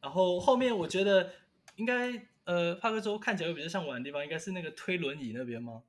[0.00, 1.30] 然后后面我觉得
[1.76, 2.26] 应该。
[2.48, 5.82] 呃，帕克州看起来会比较像玩的地方，应该是那个推轮椅那边吗？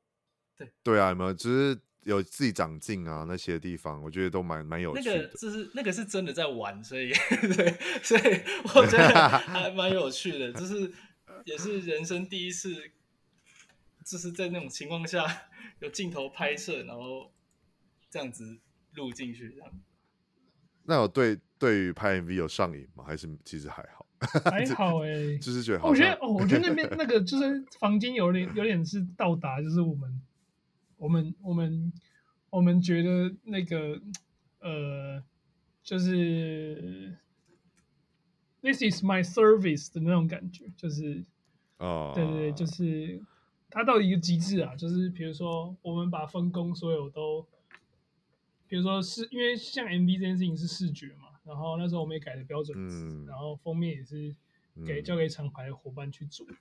[0.57, 1.33] 对，对啊，有没有？
[1.33, 5.15] 就是有自己长进啊，那些地方，我觉得都蛮蛮有趣的。
[5.15, 7.13] 那个就是那个是真的在玩，所以
[7.55, 7.71] 对，
[8.03, 8.21] 所以
[8.75, 10.91] 我觉得还蛮有趣的，就是
[11.45, 12.75] 也是人生第一次，
[14.09, 15.23] 就是在那种情况下
[15.79, 17.31] 有镜头拍摄，然后
[18.09, 18.59] 这样子
[18.95, 19.71] 录进去这样。
[20.83, 23.03] 那有对对于拍 MV 有上瘾吗？
[23.05, 24.07] 还是其实还好？
[24.49, 30.21] 还好哎、欸，就是觉得好，我觉得哦，我觉得那边 那个就是房间有点有点是到达，就是我们
[30.97, 31.93] 我们我们
[32.49, 34.01] 我们觉得那个
[34.59, 35.23] 呃，
[35.83, 37.15] 就是
[38.61, 41.23] this is my service 的那种感觉，就是
[41.77, 43.21] 哦，对对对，就是
[43.69, 47.45] 它到一个极致啊，就是比如说我们把分工所有都，
[48.67, 51.27] 比如说是因为像 MV 这件事情是视觉嘛。
[51.45, 52.77] 然后那时候我们也改了标准
[53.25, 54.35] 然后封面也是
[54.85, 56.45] 给交给厂牌的伙伴去做。
[56.47, 56.57] 嗯、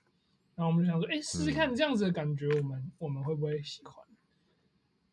[0.55, 3.93] 然后我们就想说，哎，试试看这样子的感觉，我们、嗯、我们会不会喜欢？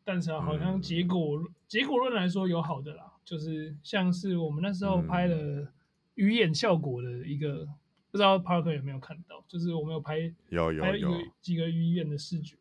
[0.02, 5.70] 但是好像结果、嗯、结果论来说有好的啦，就是像是我们那时候拍了
[6.14, 7.74] 鱼眼效果的一个，嗯、
[8.10, 9.44] 不知道 Parker 有没有看到？
[9.48, 12.56] 就是我们有拍有有有，有几个鱼眼的视觉，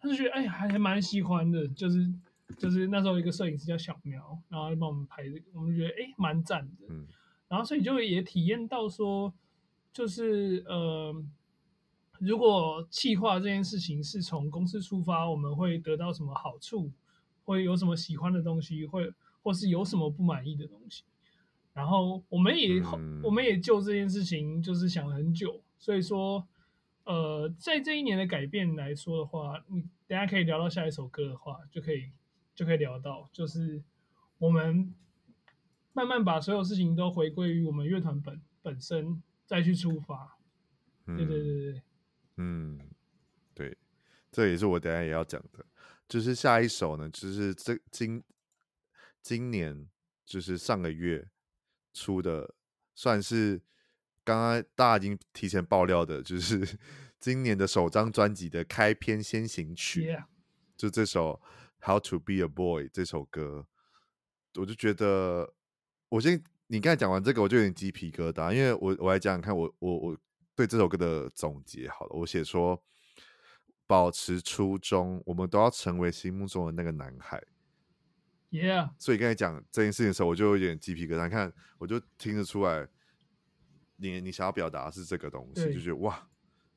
[0.00, 2.12] 他就觉得哎还还蛮喜欢的，就是。
[2.58, 7.06] 就是那时候一个摄影师叫小苗，然后就帮我们拍这个，我们觉得哎蛮赞的，嗯，
[7.48, 9.32] 然后所以就也体验到说，
[9.94, 11.24] 就是呃
[12.18, 16.92] 如果企划这件事情是从公司出发，我们会得到什么好处？
[17.44, 18.84] 会有什么喜欢的东西？
[18.84, 19.10] 会
[19.42, 21.02] 或是有什么不满意的东西？
[21.74, 25.60] 然后我们也、嗯、我们也就这件事情就是想了很久。
[25.76, 26.48] 所以说，
[27.04, 32.10] 呃，在这一年的改变来说的话，你等下可以聊到下一首歌的话，就可以
[32.54, 33.82] 就可以聊到，就是
[34.38, 34.94] 我们
[35.92, 40.38] 慢慢把所有事情都回归于我们乐团本本身，再去出发。
[41.06, 41.82] 对对对对。
[42.36, 42.78] 嗯，
[43.52, 43.76] 对，
[44.32, 45.66] 这也是我等下也要讲的，
[46.08, 48.22] 就是下一首呢，就是这今
[49.20, 49.86] 今年
[50.24, 51.28] 就是上个月
[51.94, 52.54] 出的，
[52.94, 53.62] 算是
[54.22, 56.78] 刚刚大家已经提前爆料的，就是
[57.18, 60.24] 今年的首张专辑的开篇先行曲，Yeah.
[60.76, 61.40] 就这首
[61.86, 63.66] 《How to Be a Boy》这首歌，
[64.56, 65.54] 我就觉得，
[66.10, 70.18] 我先你刚才讲完这个，我就有点鸡皮疙瘩，因为我我来讲讲看，我我我。
[70.56, 72.80] 对这首歌的总结，好了，我写说，
[73.88, 77.42] 保持初衷，我们都要成为心目中的那个男孩。
[78.54, 78.90] Yeah。
[78.98, 81.28] 所以刚才讲这件事情的时候，我就有点鸡皮疙瘩。
[81.28, 82.86] 看，我就听得出来，
[83.96, 86.28] 你你想要表达的是这个东西，就觉得哇，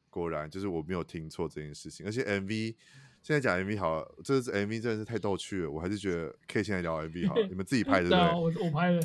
[0.09, 2.03] 果然就是我没有听错这件事情。
[2.03, 2.75] 而且 MV，
[3.21, 8.17] 现在讲 MV 好了，这是 MV 真的是太逗趣了，我还是觉得可以现在聊 MV 好了，你们自己拍的 对？
[8.17, 8.99] 我我拍的。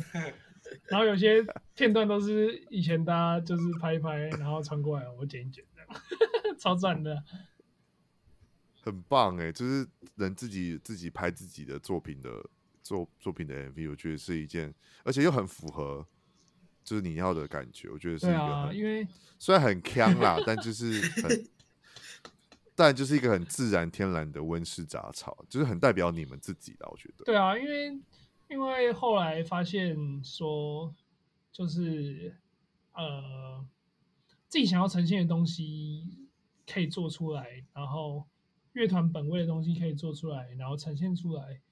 [0.87, 1.45] 然后有些
[1.75, 5.83] 片段都是以前大家就是拍一拍，然后传过来，我剪一剪，这
[6.49, 7.23] 样超赞的，
[8.81, 9.53] 很棒哎！
[9.53, 12.49] 就是能自己自己拍自己的作品的
[12.83, 14.75] 作作品的 MV，我觉得是一件，
[15.05, 16.07] 而且又很符合
[16.85, 19.07] 就是你要的感觉，我觉得是一个很，啊、因为
[19.39, 21.47] 虽然很锵啦，但就是很，
[22.75, 27.25] 但就是一个很自然天然的温室杂草，就是很代表你们自己的，我觉得。
[27.25, 27.99] 对啊，因为。
[28.49, 30.95] 因为后来发现说，
[31.51, 32.37] 就是
[32.93, 33.65] 呃，
[34.47, 36.29] 自己想要呈现的东西
[36.71, 38.27] 可以做出来，然后
[38.75, 41.63] 乐团本位的东西可以做出来，然后呈现出来。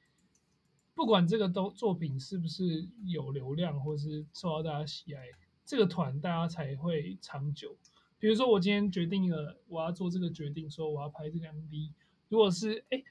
[1.00, 5.22] 不管这个都作品是不是有流量，或是受到大家喜爱，
[5.64, 7.74] 这个团大家才会长久。
[8.18, 11.90] 比如说，我今天决定了我要做这个决定，说我要拍这个 MV，
[12.28, 12.98] 如果是哎。
[12.98, 13.04] 诶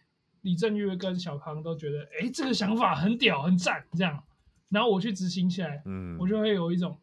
[0.44, 4.24] 李正月跟小康都觉得，哎、欸，这个想法很屌，很赞，这样，
[4.70, 6.98] 然后我去执行起来，嗯，我就会有一种，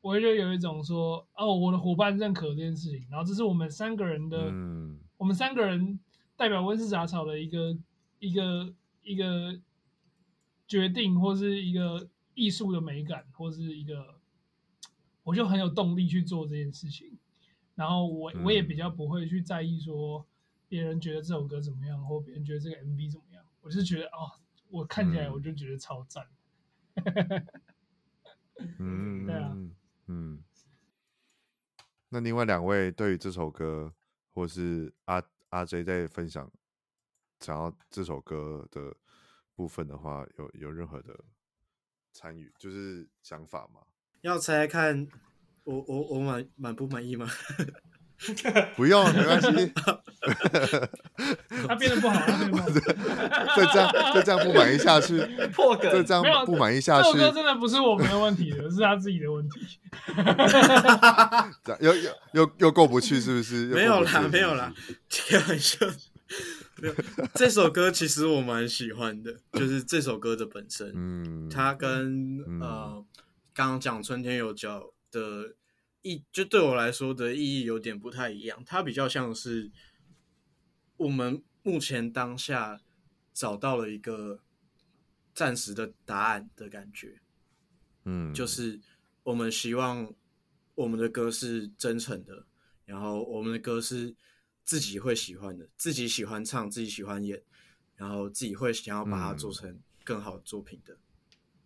[0.00, 6.00] 我就有一种说，哦，我的伙伴认可这件事情，然后这是我们三个人的，嗯，我们三个人
[6.34, 7.76] 代表温室杂草的一个
[8.20, 8.72] 一个
[9.02, 9.60] 一个
[10.68, 14.20] 决定，或是一个艺术的美感，或是一个，
[15.24, 17.18] 我就很有动力去做这件事情，
[17.74, 20.24] 然后我我也比较不会去在意说。
[20.70, 24.30] 别人觉得这首歌怎么样，或别人觉得这个 MV 怎么样，我就是觉得哦，
[24.68, 26.28] 我看起来我就觉得超赞。
[28.78, 29.56] 嗯， 对啊，
[30.08, 30.44] 嗯。
[32.10, 33.94] 那另外两位对于这首歌，
[34.34, 36.52] 或是阿阿 J 在分享
[37.40, 38.94] 想要这首歌的
[39.58, 41.12] 部分的话，有有任何的
[42.12, 43.80] 参与，就是想法吗？
[44.20, 45.08] 要猜看
[45.64, 47.28] 我我我满满不满意吗？
[48.76, 49.48] 不用，没关系。
[51.66, 52.28] 他变得不好了，
[53.56, 55.18] 再这样，再这样不满意下去，
[55.52, 55.90] 破梗。
[55.90, 59.80] 再这样不满意下去，这首歌真的不是我们的问题，是他自己的问题。
[61.64, 63.66] 这样又又又又过不去，是不是？
[63.66, 64.72] 没有啦，没有啦，
[65.10, 65.84] 开玩笑。
[66.80, 66.94] 没有，
[67.34, 73.04] 这首歌其实我蛮喜欢的， 就是这首歌的本身，嗯，它跟呃
[73.52, 75.54] 刚刚讲春天有脚的。
[76.02, 79.68] 意就对我来说的意义有点不太一样，它比较像是
[80.96, 82.80] 我们目前当下
[83.34, 84.40] 找到了一个
[85.34, 87.20] 暂时的答案的感觉，
[88.04, 88.80] 嗯，就是
[89.24, 90.14] 我们希望
[90.76, 92.46] 我们的歌是真诚的，
[92.84, 94.14] 然后我们的歌是
[94.68, 97.40] 自己会喜欢的，自己喜欢唱，自己喜欢演，
[97.96, 100.98] 然后自己会想要把它做成更好的作品的，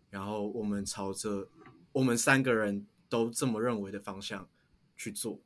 [0.08, 1.48] 然后我们朝着
[1.90, 2.86] 我们三个人。
[3.12, 4.48] 都这么认为的方向
[4.96, 5.38] 去做，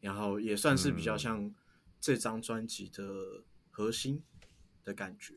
[0.00, 1.50] 然后也算是比较像
[1.98, 4.22] 这张专辑的核心
[4.84, 5.32] 的感觉。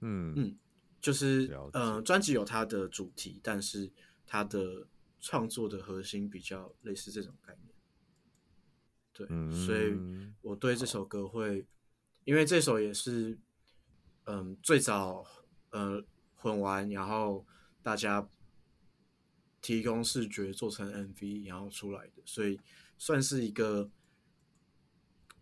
[0.00, 0.58] 嗯嗯，
[1.00, 3.88] 就是呃，专辑有它的主题，但是
[4.26, 4.84] 它的
[5.20, 7.69] 创作的核心比较类似这种概念。
[9.26, 9.96] 对，嗯、所以
[10.42, 11.66] 我对这首歌会，
[12.24, 13.38] 因为这首也是
[14.24, 15.24] 嗯、呃、最早
[15.70, 16.04] 呃
[16.36, 17.46] 混完，然后
[17.82, 18.28] 大家。
[19.62, 22.58] 提供视觉做成 MV 然后出来的，所以
[22.96, 23.90] 算是一个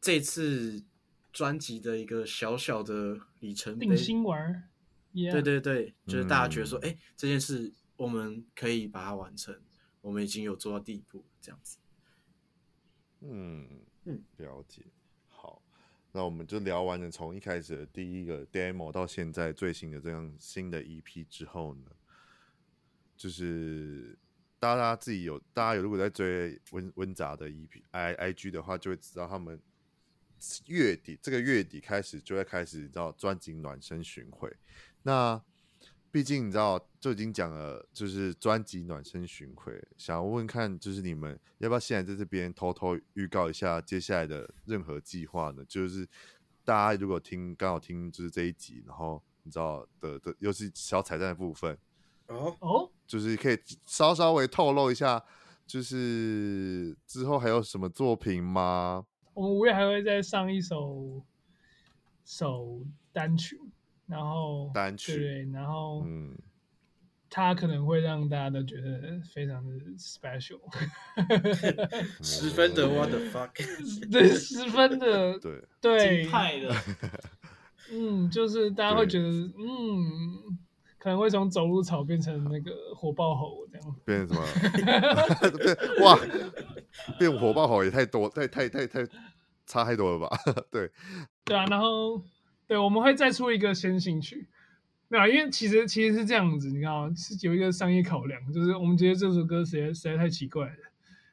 [0.00, 0.82] 这次
[1.32, 3.86] 专辑的一个小小的里程碑。
[3.86, 4.68] 定心丸
[5.14, 5.30] ，yeah.
[5.30, 9.56] 对对对，就是大家觉得说，哎、嗯，这件事我们可以把它完成，
[10.00, 11.78] 我们已经有做到第一步，这样子。
[13.20, 13.68] 嗯，
[14.04, 14.82] 嗯，了解。
[15.28, 15.62] 好，
[16.12, 21.90] 那我们就聊完了从一开始的第一个 demo 到现在最新的这样新的 EP 之后呢，
[23.16, 24.18] 就是
[24.58, 29.60] 大家自己有大家有如果在追温温杂的 EP I I G 的话，就会知道他们
[30.66, 34.54] 月底这个月底开始就会开始你知道专辑暖身巡回，
[35.02, 35.42] 那。
[36.10, 39.78] 毕竟你知道，就已经讲了，就是专辑暖身巡回。
[39.96, 45.62] 想要问看，就是你们要不要现在在这边偷偷预告一下接下来的任何计划呢？
[45.66, 46.08] 就是
[46.64, 51.76] 大家如果听刚好听就是这一集，然后你知道的的又是小彩蛋的部分
[52.28, 55.22] 哦哦，就是可以稍稍微透露一下，
[55.66, 59.04] 就是之后还有什么作品吗？
[59.34, 61.22] 我们五月还会再上一首
[62.24, 62.82] 首
[63.12, 63.60] 单曲。
[64.08, 66.34] 然后单曲对，然后嗯，
[67.30, 70.58] 他可能会让大家都觉得非常的 special，
[72.24, 73.50] 十分的 what the fuck，
[74.10, 76.74] 对，十分的对对派的，
[77.92, 80.58] 嗯，就是大家会觉得嗯，
[80.98, 85.50] 可能会从走路草变成那个火爆猴这样，变成什么？
[85.58, 86.18] 变哇，
[87.18, 89.06] 变火爆猴也太多，太太太太
[89.66, 90.38] 差太多了吧？
[90.70, 90.90] 对，
[91.44, 92.22] 对啊，然后。
[92.68, 94.46] 对，我们会再出一个先行曲，
[95.08, 100.76] 没有，因为其实其实是这样子，你看啊，是有一个商业考量，就是我们觉得这首歌实在实在太奇怪了，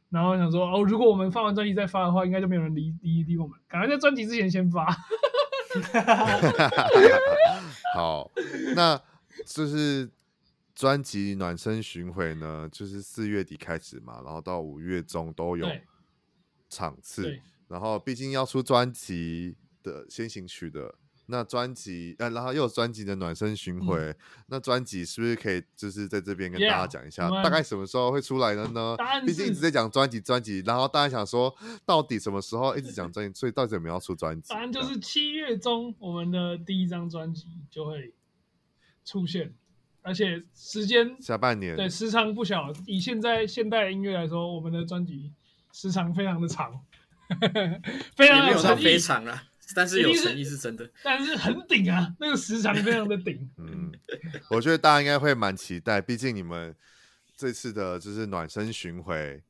[0.10, 4.88] 然后想说哦，如果我们发完专辑再发的话，应该就没有人理理理我们，赶快在专辑之前先发。
[7.96, 8.32] 好，
[8.74, 8.98] 那
[9.46, 10.10] 就是
[10.74, 15.68] 专辑暖身巡回呢，就是四月底开始嘛，然后到五月中都有
[16.70, 20.96] 场次，然后毕竟要出专辑的先行曲的。
[21.28, 24.16] 那专辑，呃，然后又有专辑的暖身巡回，嗯、
[24.48, 28.96] 那专辑是不是可以就是在这边跟大家讲一下，yeah, 大概什么时候会出来的呢？
[29.26, 31.56] 毕竟一直在讲专辑，专辑，然后大家想说，
[31.86, 34.54] 到底什么时候一直讲 专辑，所以到底有没有要出专辑？
[34.54, 38.14] 反正就是七月中，我们的第一张专辑就会
[39.04, 39.54] 出现，
[40.02, 42.72] 而且时间下半年，对，时长不小。
[42.86, 45.32] 以现在现代音乐来说，我们的专辑
[45.74, 46.80] 时长非常的长，
[48.16, 49.44] 非常有诚意，非常啊。
[49.74, 53.50] 但是有诚意是真的，但是很顶啊，那个时长非常的顶。
[53.58, 53.92] 嗯，
[54.52, 56.76] 我觉得大家应该会蛮期待，毕竟你们
[57.36, 59.44] 这次的就是暖身巡回，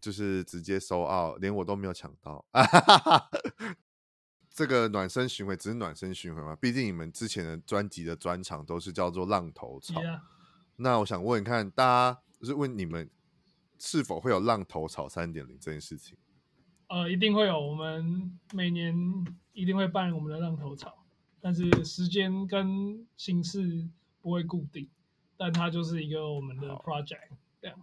[0.00, 2.44] 就是直接 sold out，连我都没有抢到。
[4.52, 6.56] 这个暖身巡回只是暖身巡回嘛？
[6.56, 10.00] 毕竟你们之前的专辑的专场都是叫做浪头草。
[10.00, 10.20] Yeah.
[10.76, 13.10] 那我想问，看大家就是问你们
[13.78, 16.16] 是否会有浪头草三点零这件事情？
[16.88, 17.60] 呃，一定会有。
[17.60, 18.94] 我们每年
[19.52, 21.04] 一定会办我们的浪头草，
[21.40, 23.88] 但是时间跟形式
[24.20, 24.88] 不会固定，
[25.36, 27.30] 但它就是一个我们的 project
[27.60, 27.76] 这样。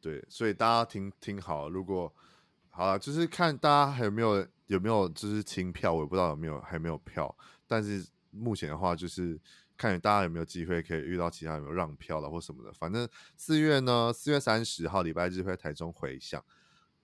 [0.00, 2.10] 对，所以大家听听好，如果
[2.70, 7.36] 好了，就是看大家还有没有有没有就是清票，我也不知道有没有还没有票。
[7.66, 9.38] 但是目前的话，就是
[9.76, 12.72] 看大家有没有机会可以遇到其他有没有让票的或什么的。
[12.72, 16.42] 反正四月呢，四月三十号礼拜日会在台中回响。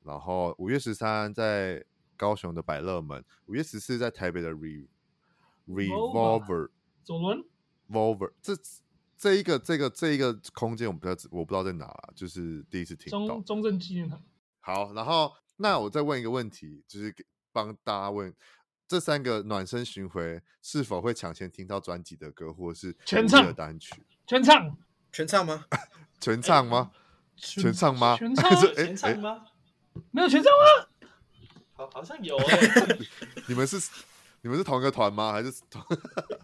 [0.07, 1.85] 然后五月十三在
[2.17, 4.87] 高雄的百乐门，五月十四在台北的 Re
[5.67, 6.71] Revolver
[7.03, 7.45] 左轮
[7.91, 8.57] Revolver 这
[9.19, 14.23] 这一个这个这一个空间我不知道我不知道在哪了，就是第一次听到中中正纪念堂。
[14.61, 17.15] 好，然后那我再问一个问题，就是
[17.53, 18.35] 帮大家问
[18.87, 23.95] 这三个暖身巡回是否会抢先听到专辑的歌，或者是全唱的单曲？
[24.27, 24.77] 全唱
[25.11, 25.65] 全唱吗？
[26.21, 26.91] 全唱吗？
[27.37, 28.17] 全唱吗？
[28.17, 29.45] 全唱 全唱吗？
[30.11, 31.09] 没有全唱吗？
[31.75, 32.99] 好，好像有哎、 欸。
[33.49, 33.77] 你们是
[34.43, 35.33] 你们是同一个团吗？
[35.33, 35.83] 还是同？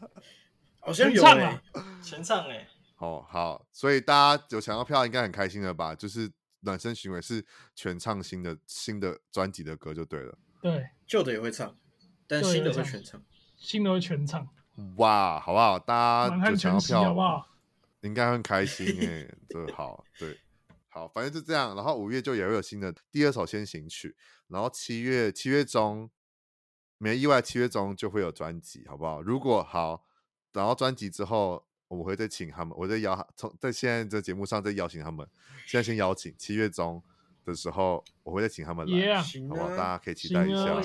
[0.80, 1.62] 好像有哎，
[2.02, 2.68] 全唱哎。
[2.98, 5.94] 哦，好，所以大家有抢到票，应该很开心了吧？
[5.94, 6.30] 就是
[6.60, 7.44] 暖身行为是
[7.74, 10.36] 全唱新的新的专辑的歌就对了。
[10.60, 11.76] 对，旧的也会唱，
[12.26, 13.22] 但新的会全唱，
[13.56, 14.48] 新的会全唱。
[14.96, 15.78] 哇，好不好？
[15.78, 17.48] 大家有抢到票好不好？
[18.02, 20.38] 应该很开心哎、欸，这好对。
[20.92, 21.74] 好，反正就这样。
[21.74, 24.14] 然后五月就也会有新的第二首先行曲，
[24.48, 26.10] 然后七月七月中
[26.98, 29.22] 没意外，七月中就会有专辑，好不好？
[29.22, 30.04] 如果好，
[30.52, 35.26] 然后专辑之后，我会再请他们，我再邀从在现在这节目上再邀请他们。
[35.66, 37.02] 现在先邀请七月中
[37.46, 39.70] 的时候，我会再请他们来，yeah, 好不好？
[39.70, 40.74] 大家可以期待一下。
[40.74, 40.82] 啊、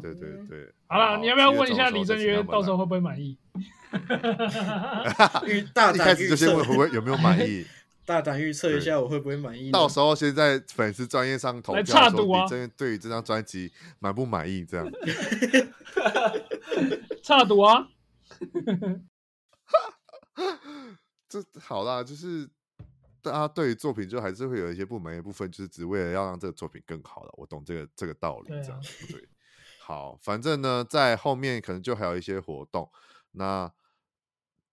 [0.00, 0.72] 对对对。
[0.86, 3.38] 好了，你要不要问一下李正约，到时候会不会满意？
[5.74, 7.66] 大 一开始就先问会不会有没有满意。
[8.10, 9.70] 大胆预测一下，我会不会满意？
[9.70, 14.64] 到时候先在粉丝专业上投票，说你真对于这张专辑满不满意？
[14.64, 14.90] 这样，
[17.22, 17.86] 差赌啊！
[21.28, 22.50] 这好啦，就是
[23.22, 27.30] 大家对于作品就还是会有一些不满意的部分，就是只为了要让这个作品更好了。
[27.36, 29.28] 我懂这个这个道理，这样对，啊、对。
[29.78, 32.90] 好，反正呢，在后面可能就还有一些活动。
[33.30, 33.72] 那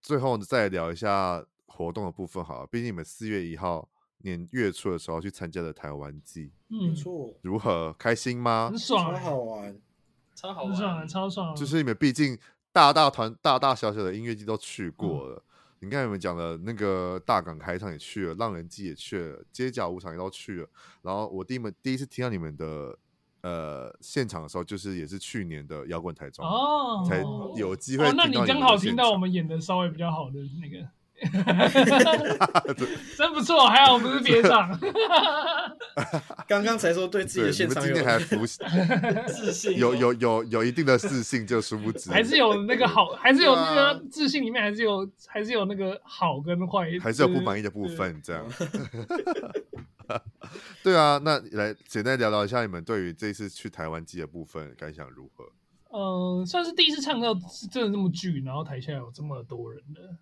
[0.01, 1.45] 最后再聊一下
[1.77, 3.87] 活动的部分好了，毕竟你们四月一号
[4.19, 8.69] 年月初的时候去参加了台湾季，没错，如何开心吗？
[8.71, 9.79] 很爽，超好玩，
[10.33, 11.55] 超好玩，爽，超爽。
[11.55, 12.37] 就是你们毕竟
[12.71, 15.35] 大大团、大大小小的音乐季都去过了。
[15.37, 15.43] 嗯
[15.79, 20.67] 你看你们讲的那个大港开场也去了，浪人季也去了，街角舞场也都去了。
[21.03, 22.97] 然后我第一门第一次听到你们的
[23.41, 27.21] 呃现场的时候，就是也是去年的摇滚台中哦，才
[27.59, 28.05] 有机会。
[28.07, 30.83] 哦，那你刚好听到我们演的稍微比较好的那个。
[33.17, 34.69] 真不错，还好我不是别场。
[36.47, 37.95] 刚刚才说对自己的现场有，
[39.27, 48.45] 自信，有有有有一定的自信，就殊不知还是有那个好，还是有那个自信里面还是有还是有那个好跟坏，还是有不满意的部分，这样。
[50.83, 55.45] 对啊，那来简单聊聊一下你们对于这次去台湾记的部分感想如何？
[55.91, 57.33] 嗯、呃，算是第一次唱到
[57.71, 60.15] 真的这么巨，然后台下有这么多人的。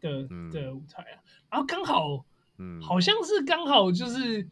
[0.00, 1.18] 的的舞台啊，
[1.50, 2.24] 然后刚好，
[2.58, 4.46] 嗯，好像是刚好就是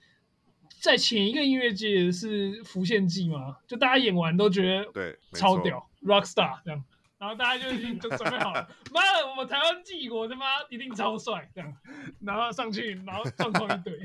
[0.81, 6.85] 在前一个音乐节是浮现季嘛，就大家演完都觉得对超屌，rock star 这样，
[7.19, 11.75] 然后大家就已经就准备好了，妈的，我们台湾季我他妈一定超帅这样，
[12.21, 13.99] 然后上去，然后状况一堆，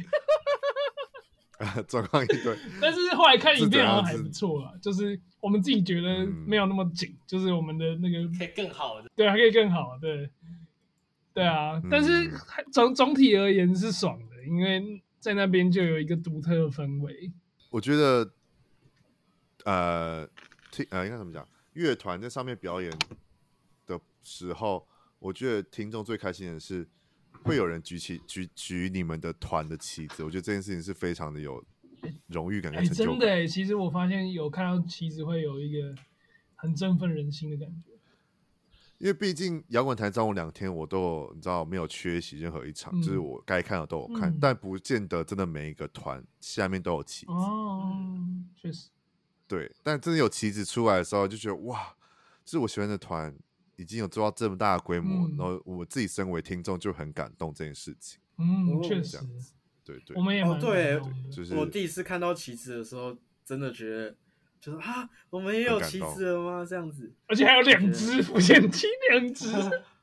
[1.87, 10.29] 状况一堆，但是后来看影片好像还不错啊，就是我们自己觉得没有那么紧，就是我们的那个可以更好的，对，还可以更好，对。
[11.33, 12.31] 对啊，但是
[12.71, 17.31] 总总体而言是爽的，因为在那边就有一个独特的氛围。
[17.71, 18.33] 我觉得，
[19.65, 20.29] 呃，
[20.71, 21.47] 听呃，应该怎么讲？
[21.73, 22.91] 乐团在上面表演
[23.87, 26.87] 的时候，我觉得听众最开心的是
[27.41, 30.23] 会有人举起举举你们的团的旗子。
[30.23, 31.63] 我觉得这件事情是非常的有
[32.27, 33.13] 荣誉感跟成就感。
[33.15, 35.95] 欸、真的，其实我发现有看到旗子会有一个
[36.53, 37.92] 很振奋人心的感觉。
[39.03, 47.31] 因为毕竟摇滚台中午两天我都有，你知道没有缺席任何一场，嗯、就是我该看的都有看，嗯、但不见得真的每一个团下面都有旗子。
[47.33, 47.93] 哦，
[48.55, 48.87] 确实。
[49.45, 51.93] 对，但真的有旗子出来的时候，就觉得哇，
[52.45, 53.35] 就是我喜欢的团
[53.75, 58.21] 已经有做到这么大的规模，嗯、然后我自己身为听众就很感动这件事情。
[58.37, 59.19] 嗯，确实。
[59.83, 64.15] 对对，我们也蛮、哦、对，就是我第一次看到旗子的时候，真的觉得。
[64.63, 66.65] 就是啊，我们也有旗子了吗？
[66.65, 69.47] 这样子， 而且还有两只浮现旗，两只，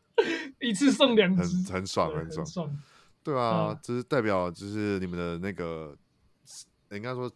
[0.61, 1.43] 一次送两只，
[1.73, 2.45] 很很爽，很爽。
[2.45, 2.79] 爽
[3.23, 5.97] 对啊，这、嗯、是代表就是你们的那个，
[6.91, 7.31] 应该说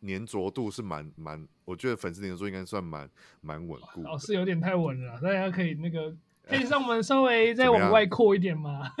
[0.00, 3.06] 粘着度是蛮蛮，我觉得粉丝粘着度应该算蛮
[3.42, 4.02] 蛮稳固。
[4.04, 6.16] 哦，是有点太稳了，大家可以那个。
[6.48, 8.90] 可以让我们稍微再往外扩一点吗？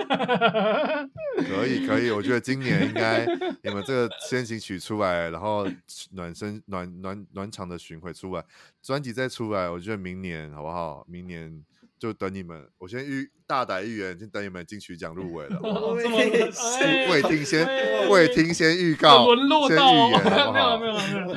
[1.48, 3.26] 可以可以，我觉得今年应该
[3.62, 5.66] 你们这个先行曲出来，然后
[6.12, 8.44] 暖身暖暖暖场的巡回出来，
[8.82, 11.04] 专辑再出来，我觉得明年好不好？
[11.08, 11.62] 明年
[11.98, 15.60] 就等你们，我先预大胆预言，先等你们金曲奖入围了。
[15.94, 19.26] 未听先未听先预告，
[19.68, 21.36] 先预言，没有没有没有，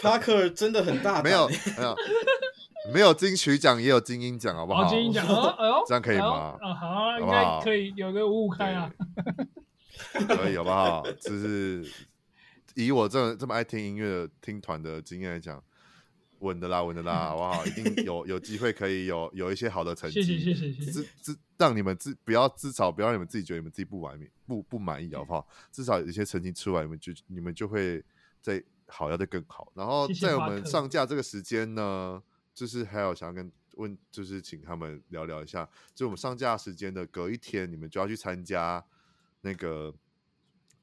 [0.00, 1.96] 帕克 真的很大胆，没有没有。
[2.92, 4.88] 没有金曲奖也有金音奖，好不好？
[4.88, 6.58] 金音奖，哎呦， 这样可以吗？
[6.60, 8.92] 啊，好啊，应该可以有个五五开啊，
[10.26, 11.02] 可以好不好？
[11.20, 11.86] 就是
[12.74, 15.62] 以我这这么爱听音乐的听团的经验来讲，
[16.40, 17.64] 稳的啦，稳的啦，好不好？
[17.66, 25.46] 一定有 有机会可以有有一些好的成绩，谢谢谢谢至至让你们自不要至少不要让你们自己觉得你们自己不满意不不满意，好不好？
[25.70, 28.02] 至少有一些成绩出来，你们就你们就会
[28.40, 29.70] 再好，要再更好。
[29.74, 32.20] 然后在我们上架这个时间呢。
[32.54, 38.84] 就是还有想要跟问，就是请他们聊聊一下，就我们上架时间的隔一天，你们就要去参加
[39.40, 39.94] 那个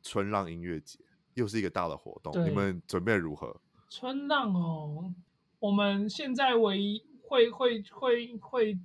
[0.02, 1.00] 春浪音乐节，
[1.36, 3.62] 又是一个大的活动，对你们准备如何？
[3.90, 5.14] 春浪哦，
[5.60, 8.80] 我们现在唯一会会会会，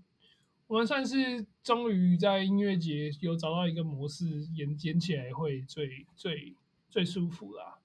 [0.66, 6.54] 我们算是终于在音乐节有找到一个模式演演起来会最最
[6.90, 7.78] 最舒服啦，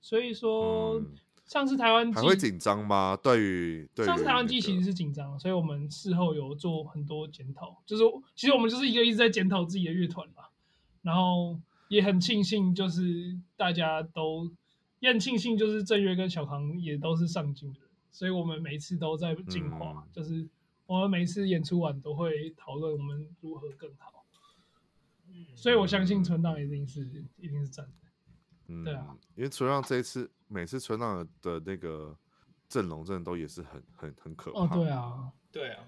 [0.00, 1.00] 所以说。
[1.00, 1.16] 嗯
[1.46, 3.16] 上次台湾季还会紧张吗？
[3.22, 7.82] 对于，对于上次台湾季其实是紧张，所以我们事后有做很多检讨。
[7.84, 8.02] 就是
[8.34, 10.44] 其实我们就是一个一直在检讨自己的乐团嘛，
[11.02, 14.50] 然后也很庆幸，就是大家都
[15.00, 20.02] 也很庆幸，就是郑月跟小航也都是上进的人，所以我们每次都在进化。
[20.06, 20.48] 嗯、就是
[20.86, 24.24] 我们每次演出完都会讨论我们如何更好。
[25.28, 27.02] 嗯、所以我相信存档一定是
[27.36, 27.92] 一定是真的。
[28.68, 30.30] 嗯，对啊，因为存档这一次。
[30.54, 32.16] 每次春浪的那个
[32.68, 34.60] 阵容真的都也是很很很可怕。
[34.60, 35.84] 哦，对啊，对啊。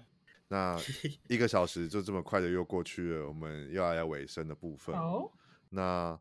[0.49, 0.77] 那
[1.29, 4.93] 一个小时就这么快的又过去了，我们又要来尾声的部分。
[4.93, 5.31] 好
[5.69, 6.19] 那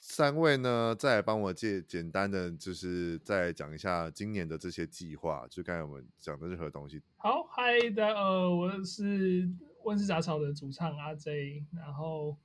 [0.00, 7.02] 三位呢，再来帮我介简单的，就是再讲一下今年的这些计划，就刚才我们讲的任何东西。
[7.16, 9.46] 好，嗨的，呃，我是
[9.84, 12.36] 温室杂草的主唱阿 J，然后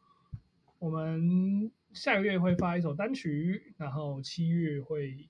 [0.80, 5.30] 我们下个月会发一首单曲，然后七月会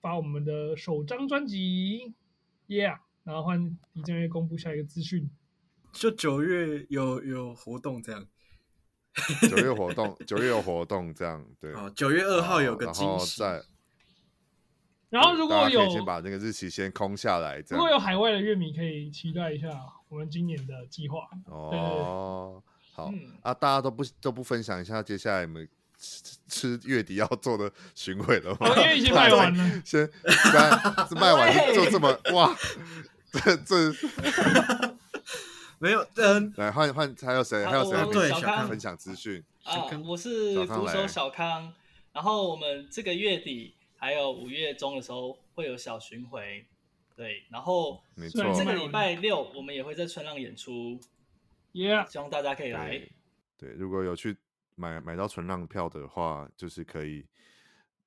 [0.00, 2.14] 发我们的首张专辑
[2.68, 5.30] ，Yeah，然后换李正月公布下一个资讯，
[5.92, 8.26] 就九月有有活动这样。
[9.48, 11.72] 九月活动， 九月有活动，这样对。
[11.94, 13.42] 九月二号有个惊喜。
[13.42, 13.64] 然后，
[15.08, 17.58] 然后如果有，先把那个日期先空下来。
[17.70, 19.70] 如果有海外的乐迷，可以期待一下
[20.08, 21.28] 我们今年的计划。
[21.46, 22.02] 哦，对对对
[22.96, 25.68] 好、嗯、啊，大家都不都不分享一下接下来你们
[25.98, 28.70] 吃吃月底要做的巡回了吗？
[28.74, 29.82] 因为已经 卖完了。
[29.84, 30.10] 先，
[31.06, 32.56] 是卖完就这么哇？
[33.30, 33.92] 这这。
[35.78, 37.62] 没有，嗯，来换换，还有谁？
[37.66, 38.10] 还有谁？
[38.10, 41.70] 对，小康分享资讯啊，我是鼓手小康。
[42.14, 46.64] 然后我们这个月底还有五月中的时候会有小巡回，
[47.14, 47.44] 对。
[47.50, 50.98] 然后没错，这个礼拜六我们也会在春浪演出
[51.76, 52.88] ，Yeah，希望大家可以来。
[52.88, 53.12] 对，
[53.58, 54.36] 对，如果有去
[54.74, 57.26] 买买到纯浪票的话，就是可以，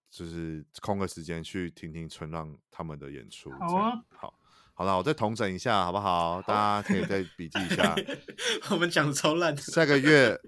[0.10, 3.52] 就是空个时间去听听纯浪他们的演出。
[3.52, 4.34] 好啊，好。
[4.74, 6.36] 好了，我再统整一下，好不好？
[6.36, 7.94] 好，大家可以再笔记一下。
[8.72, 9.56] 我们讲超烂。
[9.58, 10.40] 下个月，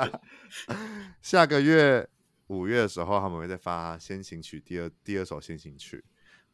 [1.20, 2.08] 下个月
[2.46, 6.02] 五月的时候，他们会再发先行曲第二第二首先行曲。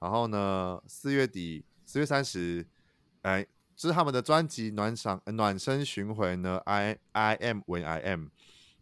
[0.00, 2.66] 然后呢，四月底四月三十，
[3.20, 3.46] 哎，
[3.76, 6.58] 这是他们的专辑暖嗓暖身巡回呢。
[6.64, 8.28] I I am when I am，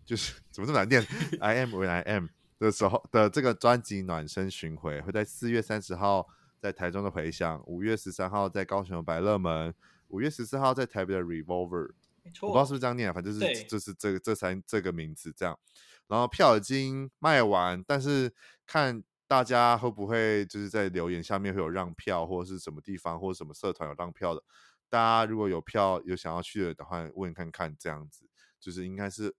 [0.04, 1.06] 就是怎么这么难念
[1.40, 6.26] ？I am when I am 的时候的这个专辑暖身巡回会在四月三十号。
[6.62, 9.74] 在台中的回响，五月十三号在高雄的百乐门，
[10.08, 11.90] 五月十四号在台北的 Revolver，
[12.22, 15.58] 没错，我不知道是不是这样念，反正就是就是这个这三这个名字这样。
[16.06, 18.30] 然后票已经卖完，但是
[18.66, 24.42] 看大家会不会就是在留言下面会有让票，或者是什么地方或者什么社团有让票的，
[24.90, 29.34] 大家如果有票有想要去的的话，问看看这样子，就是应该是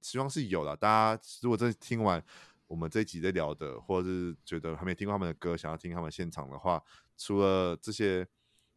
[0.00, 0.74] 希望是有的。
[0.74, 2.24] 大家如果真的听完。
[2.68, 6.82] 我们这一集在聊的，或者是觉得还没听过他们的歌，想要听他们现场的话，
[7.16, 8.26] 除了这些，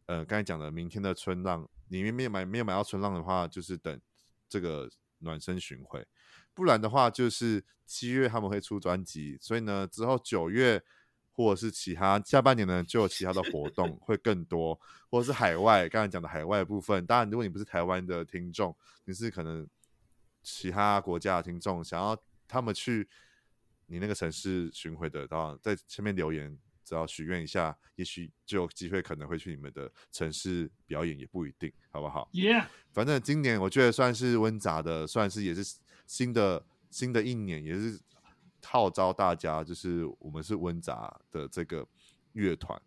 [0.06, 4.00] 呃，刚才讲的明天的春浪，里面没有买没有买到春浪的话，就是等
[4.48, 4.88] 这个
[5.18, 6.06] 暖身巡回，
[6.54, 10.84] 不然的话就是七月他们会出专辑，所以呢，之后九月
[11.34, 14.78] 或者是其他下半年呢，就有其他的活动会更多，
[15.10, 19.66] 或者是海外刚才讲的海外的部分，当然如果你不是台湾的听众，你是可能
[20.42, 22.16] 其他国家的听众，想要
[22.46, 23.08] 他们去。
[23.92, 37.98] 你那个城市巡回的，然后在前面留言，只要许愿一下，也许就有机会可能会去你们的城市表演，也不一定，好不好？Yeah，反正今年我觉得算是温杂的，算是也是新的新的一年，也是
[38.64, 41.86] 号召大家，就是我们是温杂的这个
[42.32, 42.80] 乐团。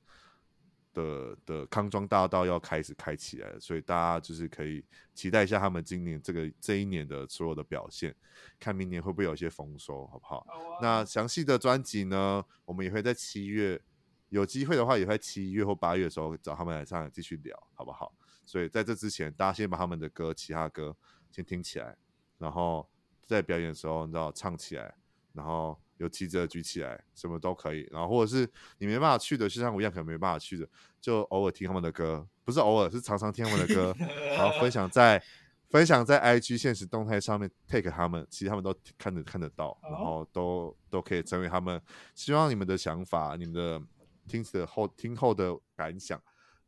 [0.93, 4.85] 的的康庄大道要开始开起来了，所以大家就是可以
[5.15, 8.15] 期待一下他们今年这个这一年的所有的表现，
[8.59, 10.45] 看明年会不会有一些丰收，好不好？
[10.47, 10.77] 好啊。
[10.83, 13.81] 那详细的专辑呢，我们也会在七月
[14.29, 18.13] 有机会的话，也会在七月或八月的时候找他们来上来继续聊，好不好？
[18.45, 20.95] 所以在这之前，大家先把他们的歌，其他歌
[21.31, 21.97] 先听起来，
[22.37, 22.87] 然后
[23.25, 24.93] 在表演的时候，你知道唱起来，
[25.33, 25.77] 然后。
[25.97, 27.87] 有旗子举起来，什么都可以。
[27.89, 28.49] 然后或者是
[28.79, 30.67] 你没办法去的，就像我一样，可能没办法去的，
[30.99, 33.95] 就偶尔听他们的歌，不是偶尔，是常常听他们的歌，
[34.35, 35.23] 然后分享在
[35.69, 41.81] 分享在 IG 现实动态上面 take 他们，其实他们都看得看得到，然后都都可以成为他们。
[42.15, 43.81] 希望你们的想法，你们的
[44.27, 46.21] 听的后听后的感想，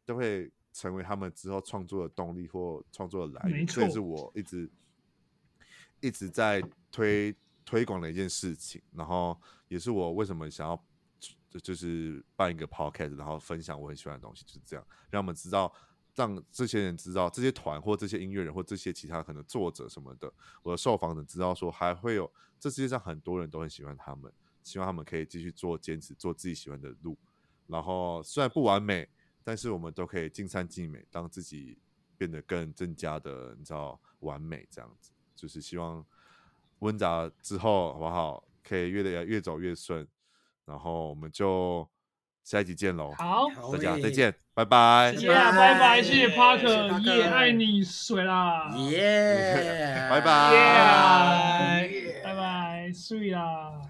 [0.06, 3.66] 都会成为他们之后创作的动力或创作的来源。
[3.66, 4.72] 这也是我一直
[6.00, 7.36] 一直在推。
[7.66, 9.36] 推广的一件事情，然后
[9.68, 10.86] 也是我为什么想要
[11.64, 15.74] 就是办一个 podcast，然后分享我很喜欢的东西，就是这样，让我们知道，
[16.14, 20.32] 让这些人知道，这些团或这些音乐人或这些其他可能作者什么的，
[20.62, 24.32] 我的受访者知道说还会有这世界上很多人都很喜欢他们，
[24.64, 27.18] 希望他们可以继续做坚持做自己喜欢的路，
[27.68, 29.10] 然后虽然不完美，
[29.44, 31.80] 但是我们都可以尽善尽美，让自己
[32.18, 36.06] 变得更增加的你知道完美这样子，就是希望。
[36.86, 38.44] 温杂之后好不好？
[38.68, 40.08] 可以越来越走越顺，
[40.66, 41.88] 然后我们就
[42.44, 43.14] 下一集见喽！
[43.16, 45.14] 好，大家再见，拜拜！
[45.14, 46.02] 谢谢，拜拜！
[46.02, 48.76] 谢谢 Parker，也爱你水啦！
[48.90, 50.08] 耶！
[50.10, 51.88] 拜拜！
[52.24, 52.92] 拜拜！
[52.92, 53.82] 睡啦！